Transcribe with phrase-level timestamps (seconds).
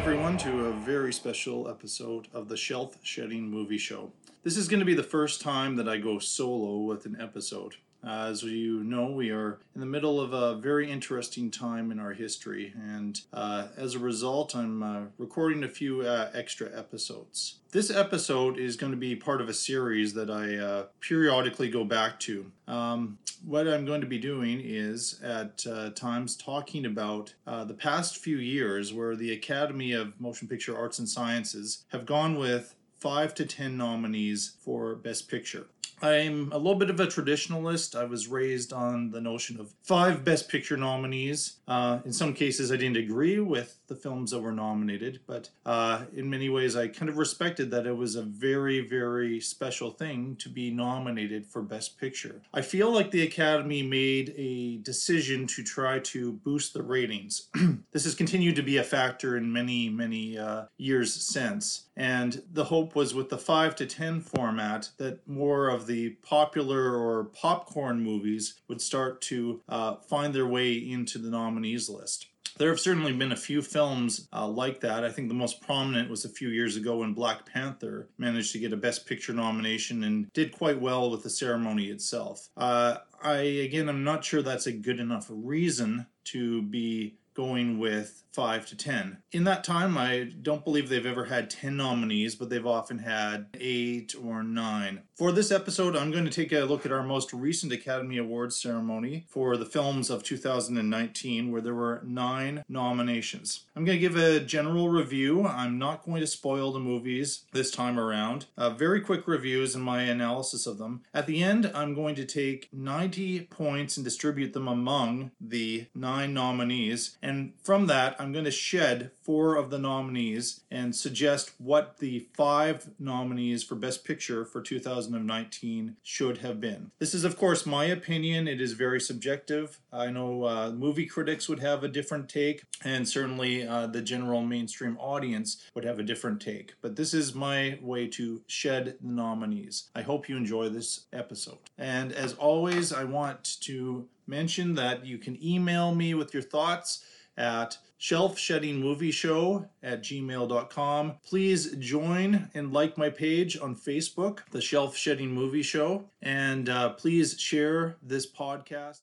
[0.00, 4.10] everyone, to a very special episode of the Shelf Shedding Movie Show.
[4.42, 7.74] This is going to be the first time that I go solo with an episode.
[8.02, 12.14] As you know, we are in the middle of a very interesting time in our
[12.14, 17.56] history, and uh, as a result, I'm uh, recording a few uh, extra episodes.
[17.72, 21.84] This episode is going to be part of a series that I uh, periodically go
[21.84, 22.50] back to.
[22.66, 28.16] Um, what I'm going to be doing is at uh, times talking about the past
[28.16, 33.34] few years where the Academy of Motion Picture Arts and Sciences have gone with five
[33.34, 35.66] to ten nominees for Best Picture.
[36.02, 37.98] I'm a little bit of a traditionalist.
[37.98, 41.56] I was raised on the notion of five Best Picture nominees.
[41.68, 46.04] Uh, in some cases, I didn't agree with the films that were nominated, but uh,
[46.14, 50.36] in many ways, I kind of respected that it was a very, very special thing
[50.36, 52.40] to be nominated for Best Picture.
[52.54, 57.48] I feel like the Academy made a decision to try to boost the ratings.
[57.92, 61.86] this has continued to be a factor in many, many uh, years since.
[61.96, 66.94] And the hope was with the 5 to 10 format that more of the popular
[66.94, 72.28] or popcorn movies would start to uh, find their way into the nominees list.
[72.60, 75.02] There have certainly been a few films uh, like that.
[75.02, 78.58] I think the most prominent was a few years ago when Black Panther managed to
[78.58, 82.50] get a Best Picture nomination and did quite well with the ceremony itself.
[82.58, 88.24] Uh, I, again, I'm not sure that's a good enough reason to be going with
[88.32, 89.18] 5 to 10.
[89.32, 93.46] In that time, I don't believe they've ever had 10 nominees, but they've often had
[93.58, 95.02] 8 or 9.
[95.14, 98.56] For this episode, I'm going to take a look at our most recent Academy Awards
[98.56, 103.66] ceremony for the films of 2019, where there were 9 nominations.
[103.76, 105.46] I'm going to give a general review.
[105.46, 108.46] I'm not going to spoil the movies this time around.
[108.56, 111.02] Uh, very quick reviews and my analysis of them.
[111.12, 116.32] At the end, I'm going to take 90 points and distribute them among the 9
[116.32, 117.16] nominees.
[117.22, 122.26] And from that, I'm going to shed four of the nominees and suggest what the
[122.34, 126.90] five nominees for Best Picture for 2019 should have been.
[126.98, 128.46] This is, of course, my opinion.
[128.46, 129.80] It is very subjective.
[129.90, 134.42] I know uh, movie critics would have a different take, and certainly uh, the general
[134.42, 136.74] mainstream audience would have a different take.
[136.82, 139.88] But this is my way to shed the nominees.
[139.94, 141.70] I hope you enjoy this episode.
[141.78, 147.02] And as always, I want to mention that you can email me with your thoughts
[147.38, 154.38] at shelf shedding movie show at gmail.com please join and like my page on facebook
[154.52, 159.00] the shelf shedding movie show and uh, please share this podcast.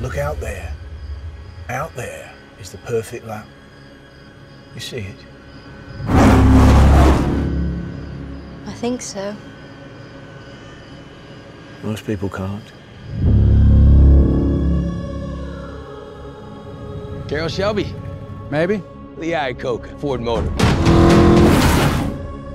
[0.00, 0.72] Look out there.
[1.68, 3.46] Out there is the perfect lap.
[4.74, 5.16] You see it.
[8.66, 9.36] I think so
[11.82, 12.72] most people can't.
[17.28, 17.94] Carroll Shelby.
[18.50, 18.82] Maybe.
[19.16, 20.52] Lee Iacocca, Ford Motor.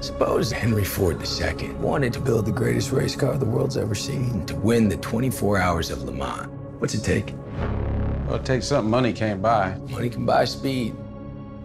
[0.01, 4.45] Suppose Henry Ford II wanted to build the greatest race car the world's ever seen
[4.45, 6.47] to win the 24 hours of Le Mans.
[6.79, 7.33] What's it take?
[8.27, 9.77] Well, it takes something money can't buy.
[9.89, 10.91] Money can buy speed.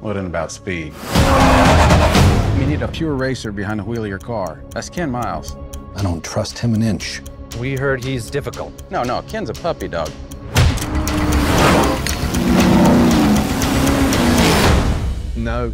[0.00, 0.94] What well, about speed?
[2.58, 4.62] You need a pure racer behind the wheel of your car.
[4.70, 5.56] That's Ken Miles.
[5.94, 7.20] I don't trust him an inch.
[7.58, 8.72] We heard he's difficult.
[8.90, 10.10] No, no, Ken's a puppy dog.
[15.36, 15.72] No.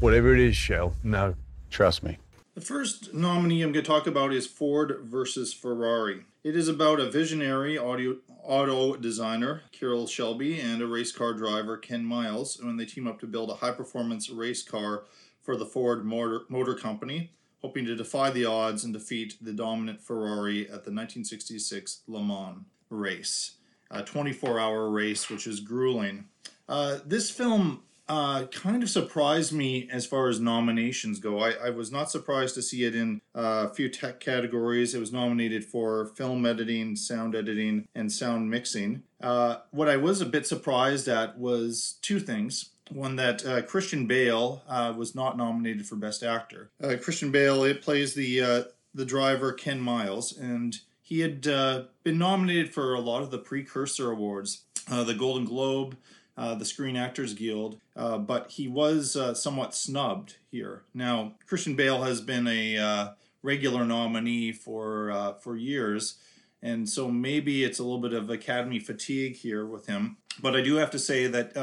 [0.00, 1.34] Whatever it is, Shell, no.
[1.70, 2.18] Trust me.
[2.54, 6.24] The first nominee I'm going to talk about is Ford versus Ferrari.
[6.44, 11.76] It is about a visionary audio, auto designer, Carroll Shelby, and a race car driver,
[11.76, 15.04] Ken Miles, when they team up to build a high performance race car
[15.42, 17.32] for the Ford Motor, Motor Company
[17.66, 22.58] hoping to defy the odds and defeat the dominant Ferrari at the 1966 Le Mans
[22.90, 23.56] race,
[23.90, 26.26] a 24 hour race, which is grueling.
[26.68, 31.40] Uh, this film uh, kind of surprised me as far as nominations go.
[31.40, 34.94] I, I was not surprised to see it in uh, a few tech categories.
[34.94, 39.02] It was nominated for film editing, sound editing, and sound mixing.
[39.20, 44.06] Uh, what I was a bit surprised at was two things one that uh, Christian
[44.06, 46.70] Bale uh, was not nominated for Best Actor.
[46.82, 48.62] Uh, Christian Bale it plays the uh,
[48.94, 53.38] the driver Ken Miles, and he had uh, been nominated for a lot of the
[53.38, 55.96] precursor awards, uh, the Golden Globe,
[56.36, 60.82] the Screen Actors Guild, but he was somewhat snubbed here.
[60.94, 66.18] Now Christian Bale has been a regular nominee for for years.
[66.62, 70.16] And so maybe it's a little bit of Academy fatigue here with him.
[70.40, 71.56] But I do have to say that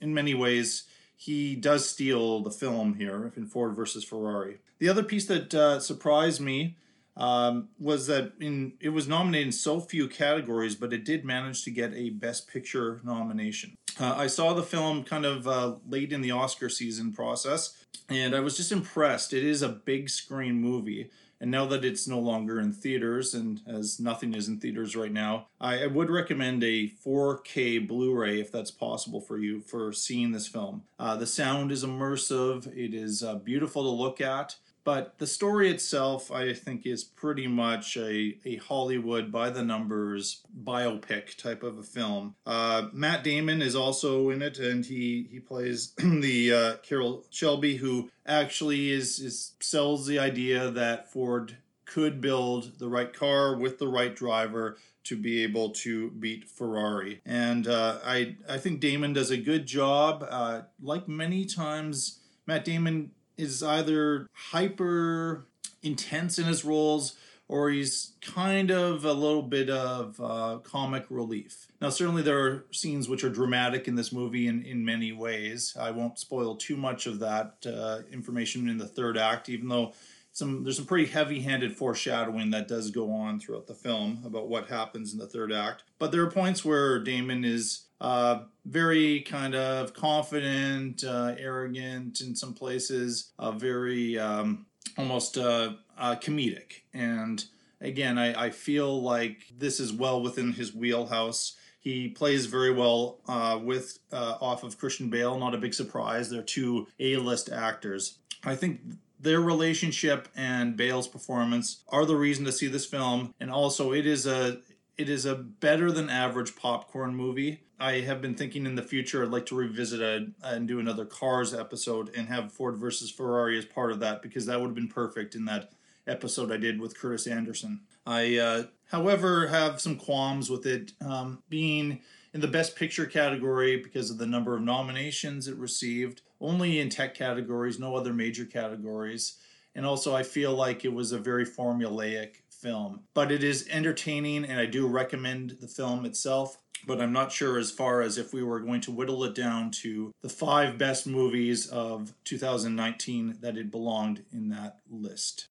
[0.00, 0.84] in many ways,
[1.16, 4.58] he does steal the film here in Ford versus Ferrari.
[4.78, 6.76] The other piece that uh, surprised me
[7.16, 11.64] um, was that in it was nominated in so few categories, but it did manage
[11.64, 13.74] to get a Best Picture nomination.
[13.98, 18.34] Uh, I saw the film kind of uh, late in the Oscar season process, and
[18.34, 19.32] I was just impressed.
[19.32, 21.10] It is a big screen movie.
[21.40, 25.12] And now that it's no longer in theaters, and as nothing is in theaters right
[25.12, 30.32] now, I, would recommend a 4K Blu ray if that's possible for you for seeing
[30.32, 30.82] this film.
[30.98, 34.56] Uh, the sound is immersive, it is uh, beautiful to look at.
[34.86, 40.44] But the story itself, I think, is pretty much a, a Hollywood by the numbers
[40.62, 42.36] biopic type of a film.
[42.46, 47.78] Uh, Matt Damon is also in it, and he he plays the uh, Carroll Shelby,
[47.78, 53.80] who actually is is sells the idea that Ford could build the right car with
[53.80, 57.20] the right driver to be able to beat Ferrari.
[57.26, 60.24] And uh, I I think Damon does a good job.
[60.30, 65.46] Uh, like many times, Matt Damon is either hyper
[65.82, 67.16] intense in his roles
[67.48, 71.68] or he's kind of a little bit of uh, comic relief.
[71.80, 75.76] Now, certainly there are scenes which are dramatic in this movie in, in many ways.
[75.78, 79.92] I won't spoil too much of that uh, information in the third act, even though
[80.32, 84.68] some there's some pretty heavy-handed foreshadowing that does go on throughout the film about what
[84.68, 85.84] happens in the third act.
[85.98, 92.34] But there are points where Damon is uh, very kind of confident, uh, arrogant in
[92.34, 94.66] some places, uh, very um,
[94.98, 96.82] almost uh, uh, comedic.
[96.92, 97.44] And
[97.80, 101.56] again, I, I feel like this is well within his wheelhouse.
[101.78, 105.38] He plays very well uh, with off of Christian Bale.
[105.38, 106.28] Not a big surprise.
[106.28, 108.18] They're two A-list actors.
[108.44, 108.80] I think
[109.20, 113.32] their relationship and Bale's performance are the reason to see this film.
[113.38, 114.58] And also, it is a
[114.98, 117.60] it is a better than average popcorn movie.
[117.78, 121.04] I have been thinking in the future I'd like to revisit a, and do another
[121.04, 124.74] Cars episode and have Ford versus Ferrari as part of that because that would have
[124.74, 125.72] been perfect in that
[126.06, 127.80] episode I did with Curtis Anderson.
[128.06, 132.00] I, uh, however, have some qualms with it um, being
[132.32, 136.88] in the Best Picture category because of the number of nominations it received, only in
[136.88, 139.38] tech categories, no other major categories.
[139.74, 143.00] And also, I feel like it was a very formulaic film.
[143.14, 146.58] But it is entertaining, and I do recommend the film itself.
[146.86, 149.70] But I'm not sure as far as if we were going to whittle it down
[149.82, 155.48] to the five best movies of 2019 that it belonged in that list.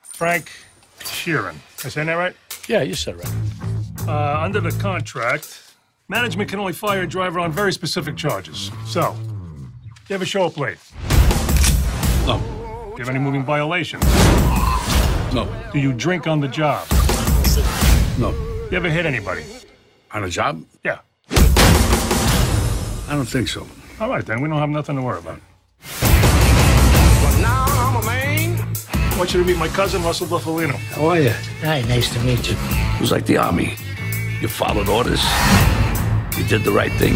[0.00, 0.50] Frank
[1.00, 1.50] Sheeran.
[1.50, 2.34] Am I saying that right?
[2.68, 4.08] Yeah, you said right.
[4.08, 5.74] Uh, under the contract,
[6.08, 8.70] management can only fire a driver on very specific charges.
[8.86, 9.14] So,
[10.06, 10.78] do you a show up late?
[12.26, 12.38] No.
[12.38, 14.04] Do you have any moving violations?
[15.34, 15.48] No.
[15.72, 16.86] Do you drink on the job?
[18.18, 18.32] No.
[18.70, 19.42] You ever hit anybody?
[20.10, 20.62] On a job?
[20.84, 20.98] Yeah.
[21.30, 23.66] I don't think so.
[23.98, 24.42] All right, then.
[24.42, 25.40] We don't have nothing to worry about.
[27.40, 28.68] now I'm a man.
[28.92, 30.74] I want you to meet my cousin, Russell Bufalino.
[30.74, 31.30] How are you?
[31.62, 32.56] Hi, nice to meet you.
[32.58, 33.74] It was like the army.
[34.42, 35.24] You followed orders.
[36.36, 37.14] You did the right thing.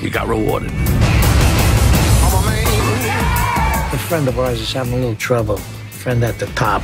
[0.00, 0.70] You got rewarded.
[3.92, 5.60] A friend of ours is having a little trouble.
[6.00, 6.80] Friend at the top.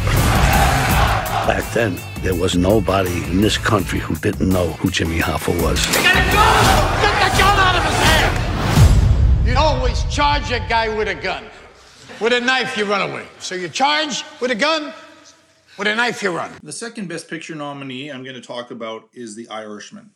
[1.46, 5.82] Back then, there was nobody in this country who didn't know who Jimmy Hoffa was.
[5.86, 7.00] Get the gun!
[7.00, 9.48] Get the gun out of his hand!
[9.48, 11.44] You always charge a guy with a gun.
[12.20, 13.24] With a knife, you run away.
[13.38, 14.92] So you charge with a gun,
[15.78, 16.52] with a knife, you run.
[16.62, 20.10] The second Best Picture nominee I'm going to talk about is The Irishman.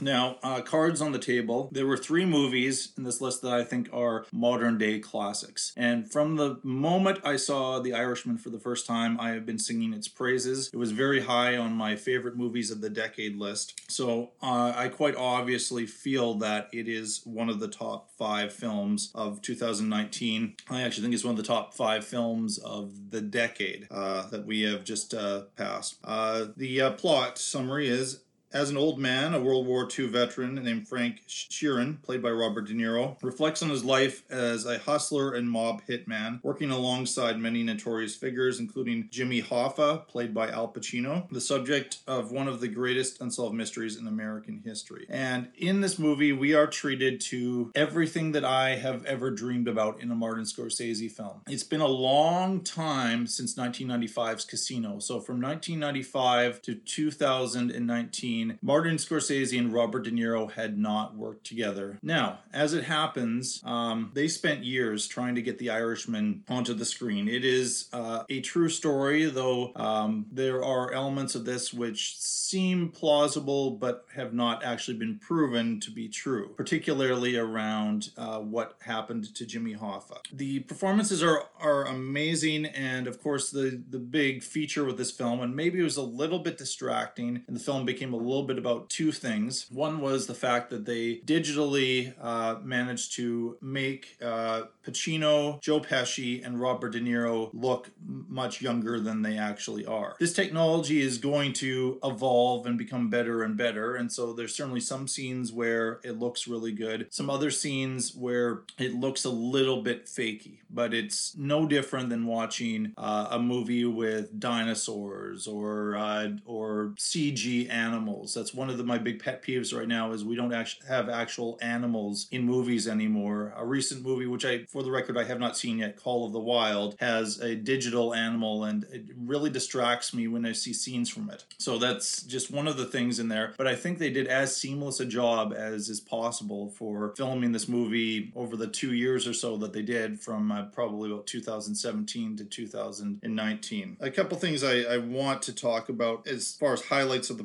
[0.00, 1.68] Now, uh, cards on the table.
[1.72, 5.72] There were three movies in this list that I think are modern day classics.
[5.76, 9.58] And from the moment I saw The Irishman for the first time, I have been
[9.58, 10.70] singing its praises.
[10.72, 13.80] It was very high on my favorite movies of the decade list.
[13.90, 19.10] So uh, I quite obviously feel that it is one of the top five films
[19.14, 20.54] of 2019.
[20.70, 24.46] I actually think it's one of the top five films of the decade uh, that
[24.46, 25.96] we have just uh, passed.
[26.04, 28.20] Uh, the uh, plot summary is
[28.52, 32.66] as an old man, a World War II veteran named Frank Sheeran, played by Robert
[32.66, 37.62] De Niro, reflects on his life as a hustler and mob hitman, working alongside many
[37.62, 42.68] notorious figures, including Jimmy Hoffa, played by Al Pacino, the subject of one of the
[42.68, 45.06] greatest unsolved mysteries in American history.
[45.08, 50.00] And in this movie, we are treated to everything that I have ever dreamed about
[50.00, 51.42] in a Martin Scorsese film.
[51.48, 54.98] It's been a long time since 1995's Casino.
[55.00, 61.98] So from 1995 to 2019, Martin Scorsese and Robert De Niro had not worked together.
[62.02, 66.84] Now, as it happens, um, they spent years trying to get The Irishman onto the
[66.84, 67.28] screen.
[67.28, 72.90] It is uh, a true story, though um, there are elements of this which seem
[72.90, 79.34] plausible but have not actually been proven to be true, particularly around uh, what happened
[79.34, 80.18] to Jimmy Hoffa.
[80.32, 85.40] The performances are are amazing, and of course the the big feature with this film,
[85.40, 88.58] and maybe it was a little bit distracting, and the film became a little bit
[88.58, 89.66] about two things.
[89.70, 96.44] One was the fact that they digitally uh, managed to make uh, Pacino, Joe Pesci,
[96.44, 100.16] and Robert De Niro look much younger than they actually are.
[100.18, 104.80] This technology is going to evolve and become better and better, and so there's certainly
[104.80, 109.82] some scenes where it looks really good, some other scenes where it looks a little
[109.82, 116.28] bit fakey, but it's no different than watching uh, a movie with dinosaurs or uh,
[116.44, 118.17] or CG animals.
[118.26, 121.08] That's one of the, my big pet peeves right now is we don't actually have
[121.08, 123.52] actual animals in movies anymore.
[123.56, 126.32] A recent movie, which I, for the record, I have not seen yet, Call of
[126.32, 131.08] the Wild, has a digital animal, and it really distracts me when I see scenes
[131.10, 131.44] from it.
[131.58, 133.54] So that's just one of the things in there.
[133.56, 137.68] But I think they did as seamless a job as is possible for filming this
[137.68, 142.36] movie over the two years or so that they did from uh, probably about 2017
[142.36, 143.96] to 2019.
[144.00, 147.44] A couple things I, I want to talk about as far as highlights of the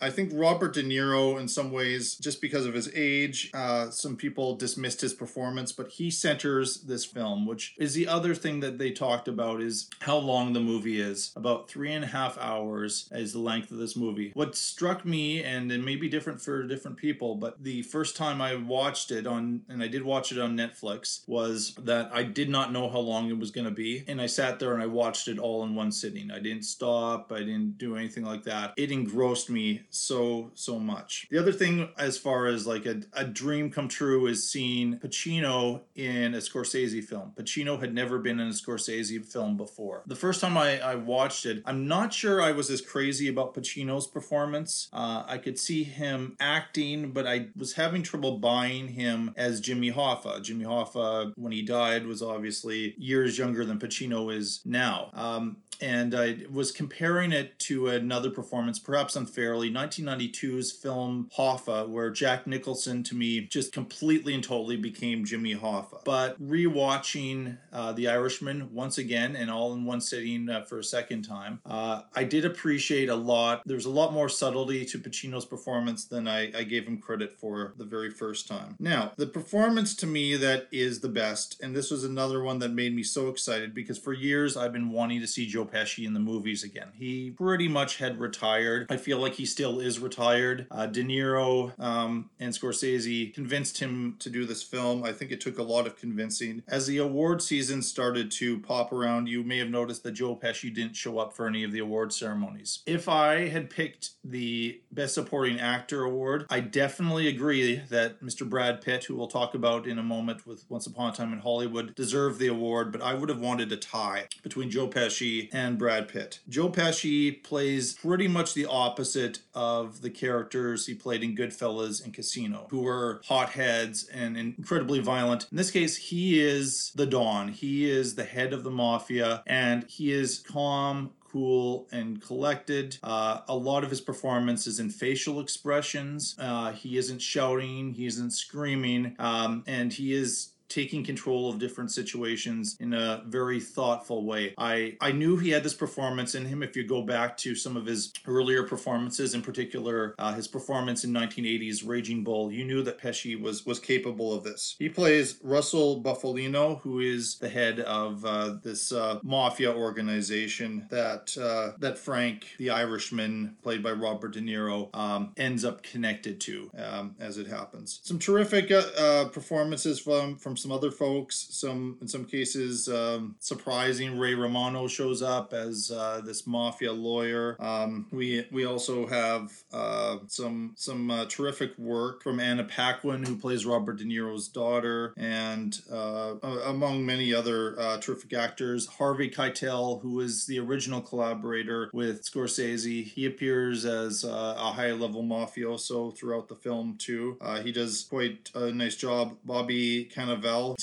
[0.00, 4.16] I think Robert De Niro, in some ways, just because of his age, uh, some
[4.16, 8.78] people dismissed his performance, but he centers this film, which is the other thing that
[8.78, 11.32] they talked about is how long the movie is.
[11.36, 14.32] About three and a half hours is the length of this movie.
[14.34, 18.40] What struck me, and it may be different for different people, but the first time
[18.40, 22.48] I watched it on, and I did watch it on Netflix, was that I did
[22.48, 24.04] not know how long it was going to be.
[24.06, 26.30] And I sat there and I watched it all in one sitting.
[26.30, 28.74] I didn't stop, I didn't do anything like that.
[28.76, 31.26] It engrossed me so, so much.
[31.30, 35.82] The other thing, as far as like a, a dream come true, is seeing Pacino
[35.94, 37.32] in a Scorsese film.
[37.36, 40.02] Pacino had never been in a Scorsese film before.
[40.06, 43.54] The first time I, I watched it, I'm not sure I was as crazy about
[43.54, 44.88] Pacino's performance.
[44.92, 49.92] Uh, I could see him acting, but I was having trouble buying him as Jimmy
[49.92, 50.42] Hoffa.
[50.42, 55.10] Jimmy Hoffa, when he died, was obviously years younger than Pacino is now.
[55.14, 62.10] Um, and I was comparing it to another performance, perhaps unfairly, 1992's film Hoffa, where
[62.10, 66.04] Jack Nicholson to me just completely and totally became Jimmy Hoffa.
[66.04, 70.84] But rewatching uh, The Irishman once again and all in one sitting uh, for a
[70.84, 73.62] second time, uh, I did appreciate a lot.
[73.64, 77.74] There's a lot more subtlety to Pacino's performance than I, I gave him credit for
[77.76, 78.76] the very first time.
[78.78, 82.72] Now, the performance to me that is the best, and this was another one that
[82.72, 86.14] made me so excited because for years I've been wanting to see Joe Pesci in
[86.14, 86.88] the movies again.
[86.98, 88.86] He pretty much had retired.
[88.90, 90.66] I feel like he still is retired.
[90.70, 95.04] Uh, De Niro um, and Scorsese convinced him to do this film.
[95.04, 96.62] I think it took a lot of convincing.
[96.68, 100.72] As the award season started to pop around, you may have noticed that Joe Pesci
[100.72, 102.80] didn't show up for any of the award ceremonies.
[102.86, 108.48] If I had picked the Best Supporting Actor award, I definitely agree that Mr.
[108.48, 111.40] Brad Pitt, who we'll talk about in a moment with Once Upon a Time in
[111.40, 115.59] Hollywood, deserved the award, but I would have wanted a tie between Joe Pesci and
[115.78, 116.40] Brad Pitt.
[116.48, 122.14] Joe Pesci plays pretty much the opposite of the characters he played in Goodfellas and
[122.14, 125.46] Casino, who were hotheads and incredibly violent.
[125.50, 127.48] In this case, he is the Don.
[127.48, 132.98] He is the head of the mafia, and he is calm, cool and collected.
[133.02, 136.34] Uh, a lot of his performance is in facial expressions.
[136.38, 141.90] Uh, he isn't shouting, he isn't screaming, um, and he is taking control of different
[141.90, 144.54] situations in a very thoughtful way.
[144.56, 146.62] I I knew he had this performance in him.
[146.62, 151.04] If you go back to some of his earlier performances, in particular uh, his performance
[151.04, 154.76] in 1980's Raging Bull, you knew that Pesci was was capable of this.
[154.78, 161.36] He plays Russell Bufalino, who is the head of uh, this uh, mafia organization that
[161.36, 166.70] uh, that Frank, the Irishman, played by Robert De Niro, um, ends up connected to
[166.78, 168.00] um, as it happens.
[168.04, 171.46] Some terrific uh, uh, performances from from some other folks.
[171.50, 174.18] Some in some cases um, surprising.
[174.18, 177.56] Ray Romano shows up as uh, this mafia lawyer.
[177.58, 183.36] Um, we we also have uh, some some uh, terrific work from Anna Paquin, who
[183.36, 188.86] plays Robert De Niro's daughter, and uh, among many other uh, terrific actors.
[188.86, 194.92] Harvey Keitel, who is the original collaborator with Scorsese, he appears as uh, a high
[194.92, 197.38] level mafioso throughout the film too.
[197.62, 199.36] he does quite a nice job.
[199.44, 200.10] Bobby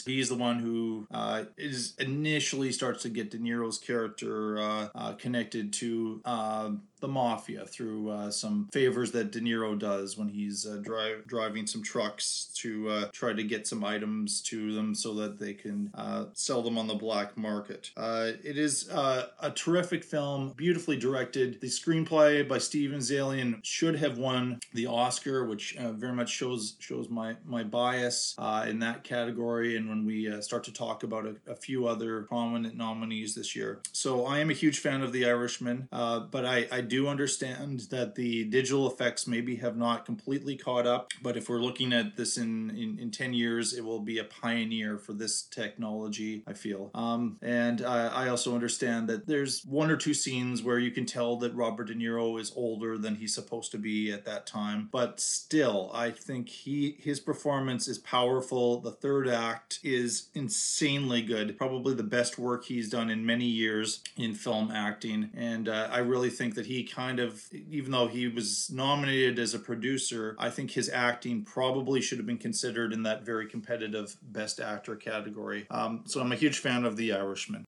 [0.06, 5.14] He's the one who uh, is initially starts to get De Niro's character uh, uh,
[5.14, 10.66] connected to um, the mafia through uh, some favors that De Niro does when he's
[10.66, 15.14] uh, dri- driving some trucks to uh, try to get some items to them so
[15.14, 17.92] that they can uh, sell them on the black market.
[17.96, 21.62] Uh, it is uh, a terrific film, beautifully directed.
[21.62, 27.10] The screenplay by Steven Zaillian should have won the Oscar, which very much shows shows
[27.10, 28.36] my my bias
[28.68, 29.78] in that category.
[29.78, 33.82] And when we start to talk about a, a few other prominent nominees this year,
[33.92, 38.16] so I am a huge fan of The Irishman, but I, I do understand that
[38.16, 41.12] the digital effects maybe have not completely caught up.
[41.22, 44.24] But if we're looking at this in, in, in 10 years, it will be a
[44.24, 46.92] pioneer for this technology, I feel.
[46.94, 51.38] Um, and I also understand that there's one or two scenes where you can tell
[51.38, 54.90] that Robert De Niro is older than he's supposed to be at that time.
[54.92, 58.82] But still, I think he his performance is powerful.
[58.82, 61.58] The third act is insanely good.
[61.58, 65.30] Probably the best work he's done in many years in film acting.
[65.36, 69.54] And uh, I really think that he kind of, even though he was nominated as
[69.54, 74.18] a producer, I think his acting probably should have been considered in that very competitive
[74.22, 75.68] Best Actor category.
[75.70, 77.66] Um, so I'm a huge fan of The Irishman.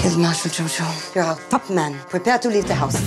[0.00, 1.14] Here's Marshal Jojo.
[1.14, 1.98] You're a top man.
[2.08, 2.98] Prepare to leave the house.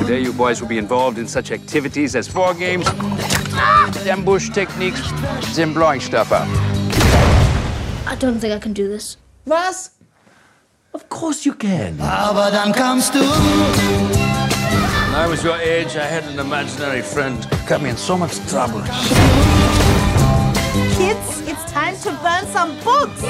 [0.00, 2.86] Today, you boys will be involved in such activities as war games,
[4.06, 5.00] ambush techniques,
[5.58, 6.48] and blowing stuff up.
[8.06, 9.16] I don't think I can do this.
[9.44, 9.90] Was?
[10.96, 11.98] Of course you can.
[11.98, 13.28] Abadan comes to When
[15.14, 17.46] I was your age, I had an imaginary friend.
[17.68, 18.80] Got me in so much trouble.
[20.96, 23.22] Kids, it's time to burn some books.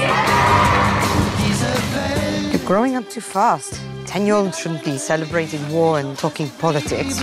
[2.53, 3.81] You're growing up too fast.
[4.07, 7.19] Ten-year-olds shouldn't be celebrating war and talking politics.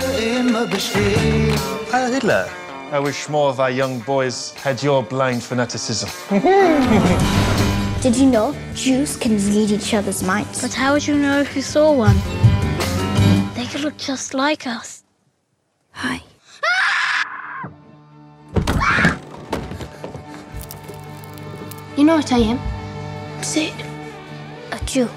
[1.90, 2.50] Heil Hitler.
[2.92, 6.10] I wish more of our young boys had your blind fanaticism.
[8.04, 10.62] Did you know Jews can read each other's minds?
[10.62, 12.18] But how would you know if you saw one?
[13.56, 15.06] They could look just like us.
[15.92, 16.22] Hi.
[21.96, 22.60] You know what I am?
[23.42, 23.86] Say it.
[24.74, 25.08] A Jew.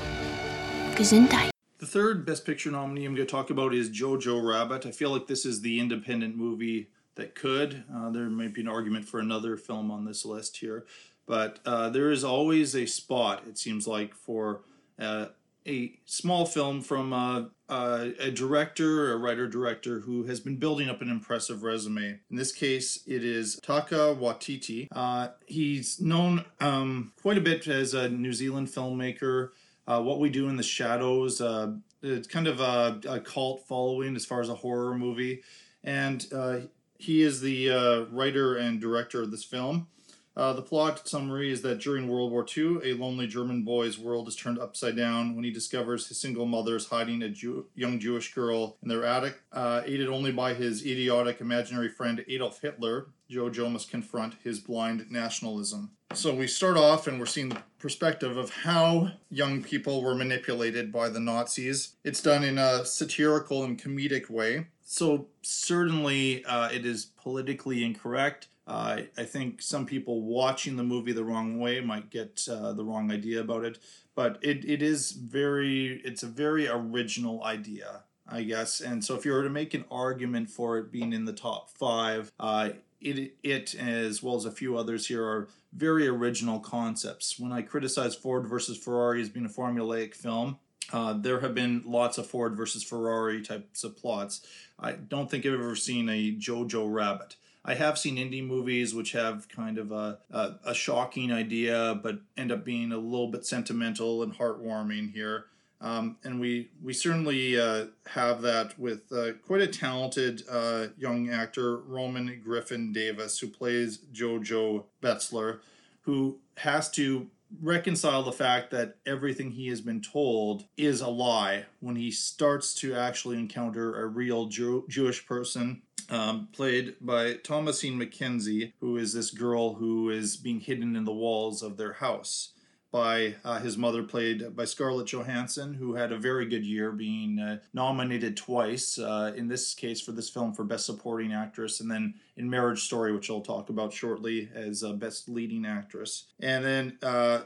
[0.94, 1.50] Gesundheit.
[1.78, 4.86] The third Best Picture nominee I'm going to talk about is Jojo Rabbit.
[4.86, 7.82] I feel like this is the independent movie that could.
[7.92, 10.86] Uh, there might be an argument for another film on this list here,
[11.26, 14.62] but uh, there is always a spot, it seems like, for
[14.98, 15.26] uh,
[15.66, 20.88] a small film from uh, uh, a director, a writer director who has been building
[20.88, 22.20] up an impressive resume.
[22.30, 24.88] In this case, it is Taika Waititi.
[24.92, 29.50] Uh, he's known um, quite a bit as a New Zealand filmmaker.
[29.88, 34.16] Uh, what We Do in the Shadows, uh, it's kind of a, a, cult following
[34.16, 35.42] as far as a horror movie.
[35.82, 36.58] And uh,
[36.98, 39.88] he is the writer and director of this film.
[40.36, 44.28] Uh, the plot summary is that during World War II, a lonely German boy's world
[44.28, 47.98] is turned upside down when he discovers his single mother is hiding a Jew- young
[47.98, 49.40] Jewish girl in their attic.
[49.50, 55.06] Uh, aided only by his idiotic imaginary friend Adolf Hitler, Jojo must confront his blind
[55.10, 55.92] nationalism.
[56.12, 60.92] So we start off and we're seeing the perspective of how young people were manipulated
[60.92, 61.94] by the Nazis.
[62.04, 64.68] It's done in a satirical and comedic way.
[64.82, 68.48] So certainly uh, it is politically incorrect.
[68.66, 72.84] Uh, I think some people watching the movie the wrong way might get uh, the
[72.84, 73.78] wrong idea about it,
[74.14, 78.80] but it, it is very it's a very original idea, I guess.
[78.80, 81.70] And so if you were to make an argument for it being in the top
[81.70, 87.38] five, uh, it it as well as a few others here are very original concepts.
[87.38, 90.58] When I criticize Ford versus Ferrari as being a formulaic film,
[90.92, 94.46] uh, there have been lots of Ford versus Ferrari types of plots.
[94.78, 97.36] I don't think I've ever seen a Jojo Rabbit.
[97.66, 102.20] I have seen indie movies which have kind of a, a, a, shocking idea, but
[102.36, 105.46] end up being a little bit sentimental and heartwarming here.
[105.80, 111.28] Um, and we we certainly uh, have that with uh, quite a talented uh, young
[111.28, 115.58] actor, Roman Griffin Davis, who plays Jojo Betzler,
[116.02, 117.28] who has to
[117.60, 122.74] reconcile the fact that everything he has been told is a lie when he starts
[122.74, 129.12] to actually encounter a real Jew- Jewish person um, played by Thomasin McKenzie, who is
[129.12, 132.52] this girl who is being hidden in the walls of their house.
[132.96, 137.38] By uh, his mother, played by Scarlett Johansson, who had a very good year, being
[137.38, 138.98] uh, nominated twice.
[138.98, 142.84] Uh, in this case, for this film, for Best Supporting Actress, and then in Marriage
[142.84, 146.24] Story, which I'll talk about shortly, as Best Leading Actress.
[146.40, 147.40] And then uh,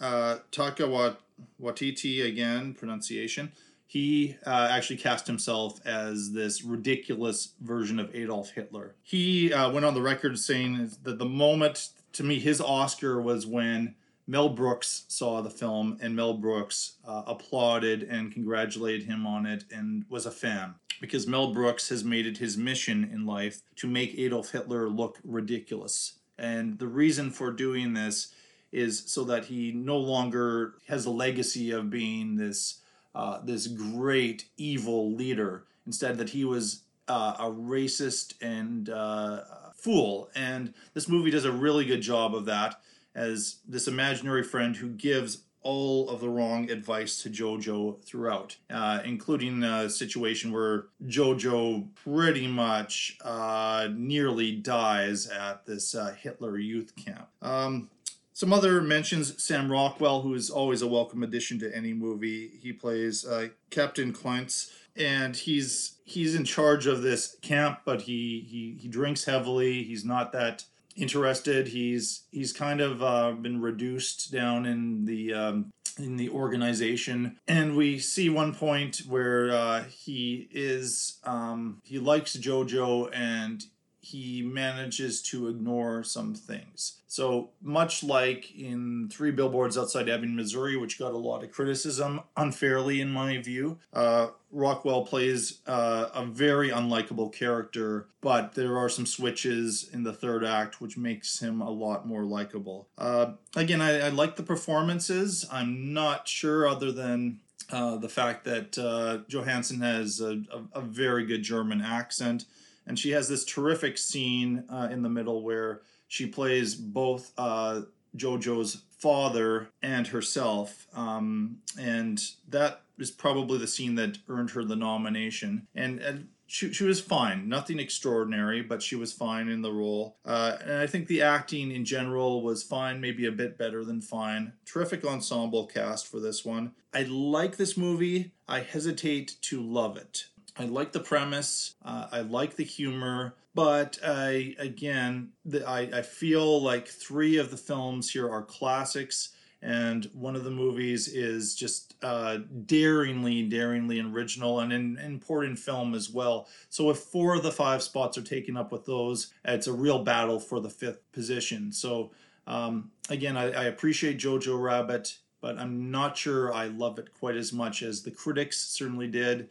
[0.00, 1.16] uh, Taika
[1.60, 3.52] Waititi, again, pronunciation
[3.86, 8.94] he uh, actually cast himself as this ridiculous version of Adolf Hitler.
[9.02, 13.46] He uh, went on the record saying that the moment, to me, his Oscar was
[13.46, 13.94] when
[14.30, 19.64] Mel Brooks saw the film, and Mel Brooks uh, applauded and congratulated him on it
[19.72, 20.74] and was a fan.
[21.00, 25.18] Because Mel Brooks has made it his mission in life to make Adolf Hitler look
[25.24, 26.18] ridiculous.
[26.38, 28.34] And the reason for doing this
[28.70, 32.82] is so that he no longer has a legacy of being this
[33.14, 35.64] uh, this great evil leader.
[35.86, 39.40] Instead, that he was uh, a racist and uh,
[39.74, 40.28] fool.
[40.36, 42.78] And this movie does a really good job of that
[43.14, 49.00] as this imaginary friend who gives all of the wrong advice to Jojo throughout, uh,
[49.04, 56.94] including a situation where Jojo pretty much uh, nearly dies at this uh, Hitler youth
[56.96, 57.28] camp.
[57.42, 57.90] Um,
[58.32, 62.52] some other mentions Sam Rockwell, who is always a welcome addition to any movie.
[62.62, 68.46] He plays uh, Captain Klintz, and he's he's in charge of this camp, but he
[68.48, 69.82] he he drinks heavily.
[69.82, 70.64] He's not that
[70.98, 71.68] interested.
[71.68, 77.76] He's he's kind of uh, been reduced down in the um, in the organization, and
[77.76, 83.64] we see one point where uh, he is um, he likes JoJo and
[84.10, 87.00] he manages to ignore some things.
[87.06, 92.20] So much like in Three Billboards Outside Ebbing, Missouri, which got a lot of criticism
[92.36, 98.88] unfairly, in my view, uh, Rockwell plays uh, a very unlikable character, but there are
[98.88, 102.88] some switches in the third act which makes him a lot more likable.
[102.96, 105.46] Uh, again, I, I like the performances.
[105.52, 107.40] I'm not sure, other than
[107.70, 112.46] uh, the fact that uh, Johansson has a, a, a, very good German accent
[112.88, 117.82] and she has this terrific scene uh, in the middle where she plays both uh,
[118.16, 124.74] JoJo's father and herself, um, and that is probably the scene that earned her the
[124.74, 125.68] nomination.
[125.74, 130.16] And, and she, she was fine, nothing extraordinary, but she was fine in the role.
[130.24, 134.00] Uh, and I think the acting in general was fine, maybe a bit better than
[134.00, 134.54] fine.
[134.64, 136.72] Terrific ensemble cast for this one.
[136.92, 138.32] I like this movie.
[138.48, 140.24] I hesitate to love it.
[140.58, 141.74] I like the premise.
[141.84, 147.50] Uh, I like the humor, but I again, the, I, I feel like three of
[147.50, 149.30] the films here are classics,
[149.62, 155.94] and one of the movies is just uh, daringly, daringly original and an important film
[155.94, 156.48] as well.
[156.70, 160.02] So if four of the five spots are taken up with those, it's a real
[160.02, 161.72] battle for the fifth position.
[161.72, 162.10] So
[162.46, 167.36] um, again, I, I appreciate Jojo Rabbit but I'm not sure I love it quite
[167.36, 169.48] as much as the critics certainly did.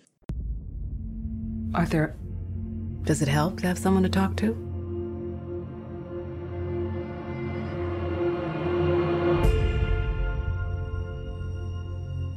[1.73, 2.15] Arthur,
[3.03, 4.53] does it help to have someone to talk to?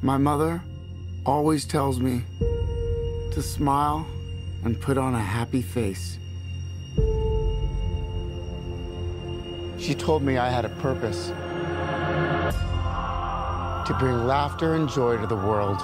[0.03, 0.63] My mother
[1.25, 2.23] always tells me
[3.33, 4.07] to smile
[4.65, 6.19] and put on a happy face.
[9.79, 11.29] She told me I had a purpose
[13.87, 15.81] to bring laughter and joy to the world.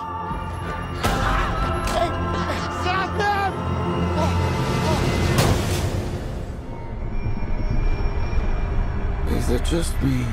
[9.46, 10.26] Is it just me?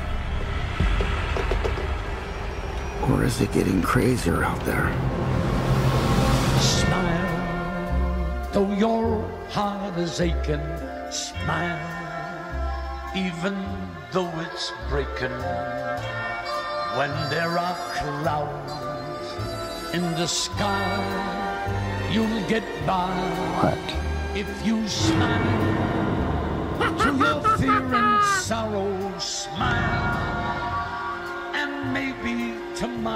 [3.08, 4.90] Or is it getting crazier out there?
[6.58, 10.66] Smile, though your heart is aching.
[11.12, 11.78] Smile,
[13.14, 13.54] even
[14.10, 15.38] though it's breaking.
[16.98, 23.14] When there are clouds in the sky, you'll get by.
[23.62, 23.78] What?
[24.36, 26.13] If you smile
[33.04, 33.10] you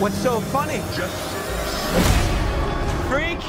[0.00, 0.80] What's so funny?
[0.94, 1.14] Just
[3.08, 3.40] freak.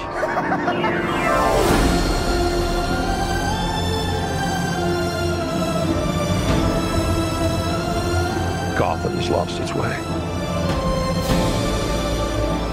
[8.77, 9.95] Gotham has lost its way.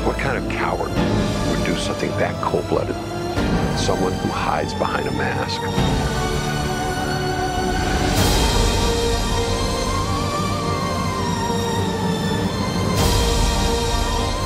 [0.05, 0.91] What kind of coward
[1.51, 2.96] would do something that cold-blooded?
[3.87, 5.61] Someone who hides behind a mask.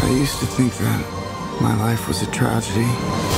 [0.04, 3.29] I used to think that my life was a tragedy.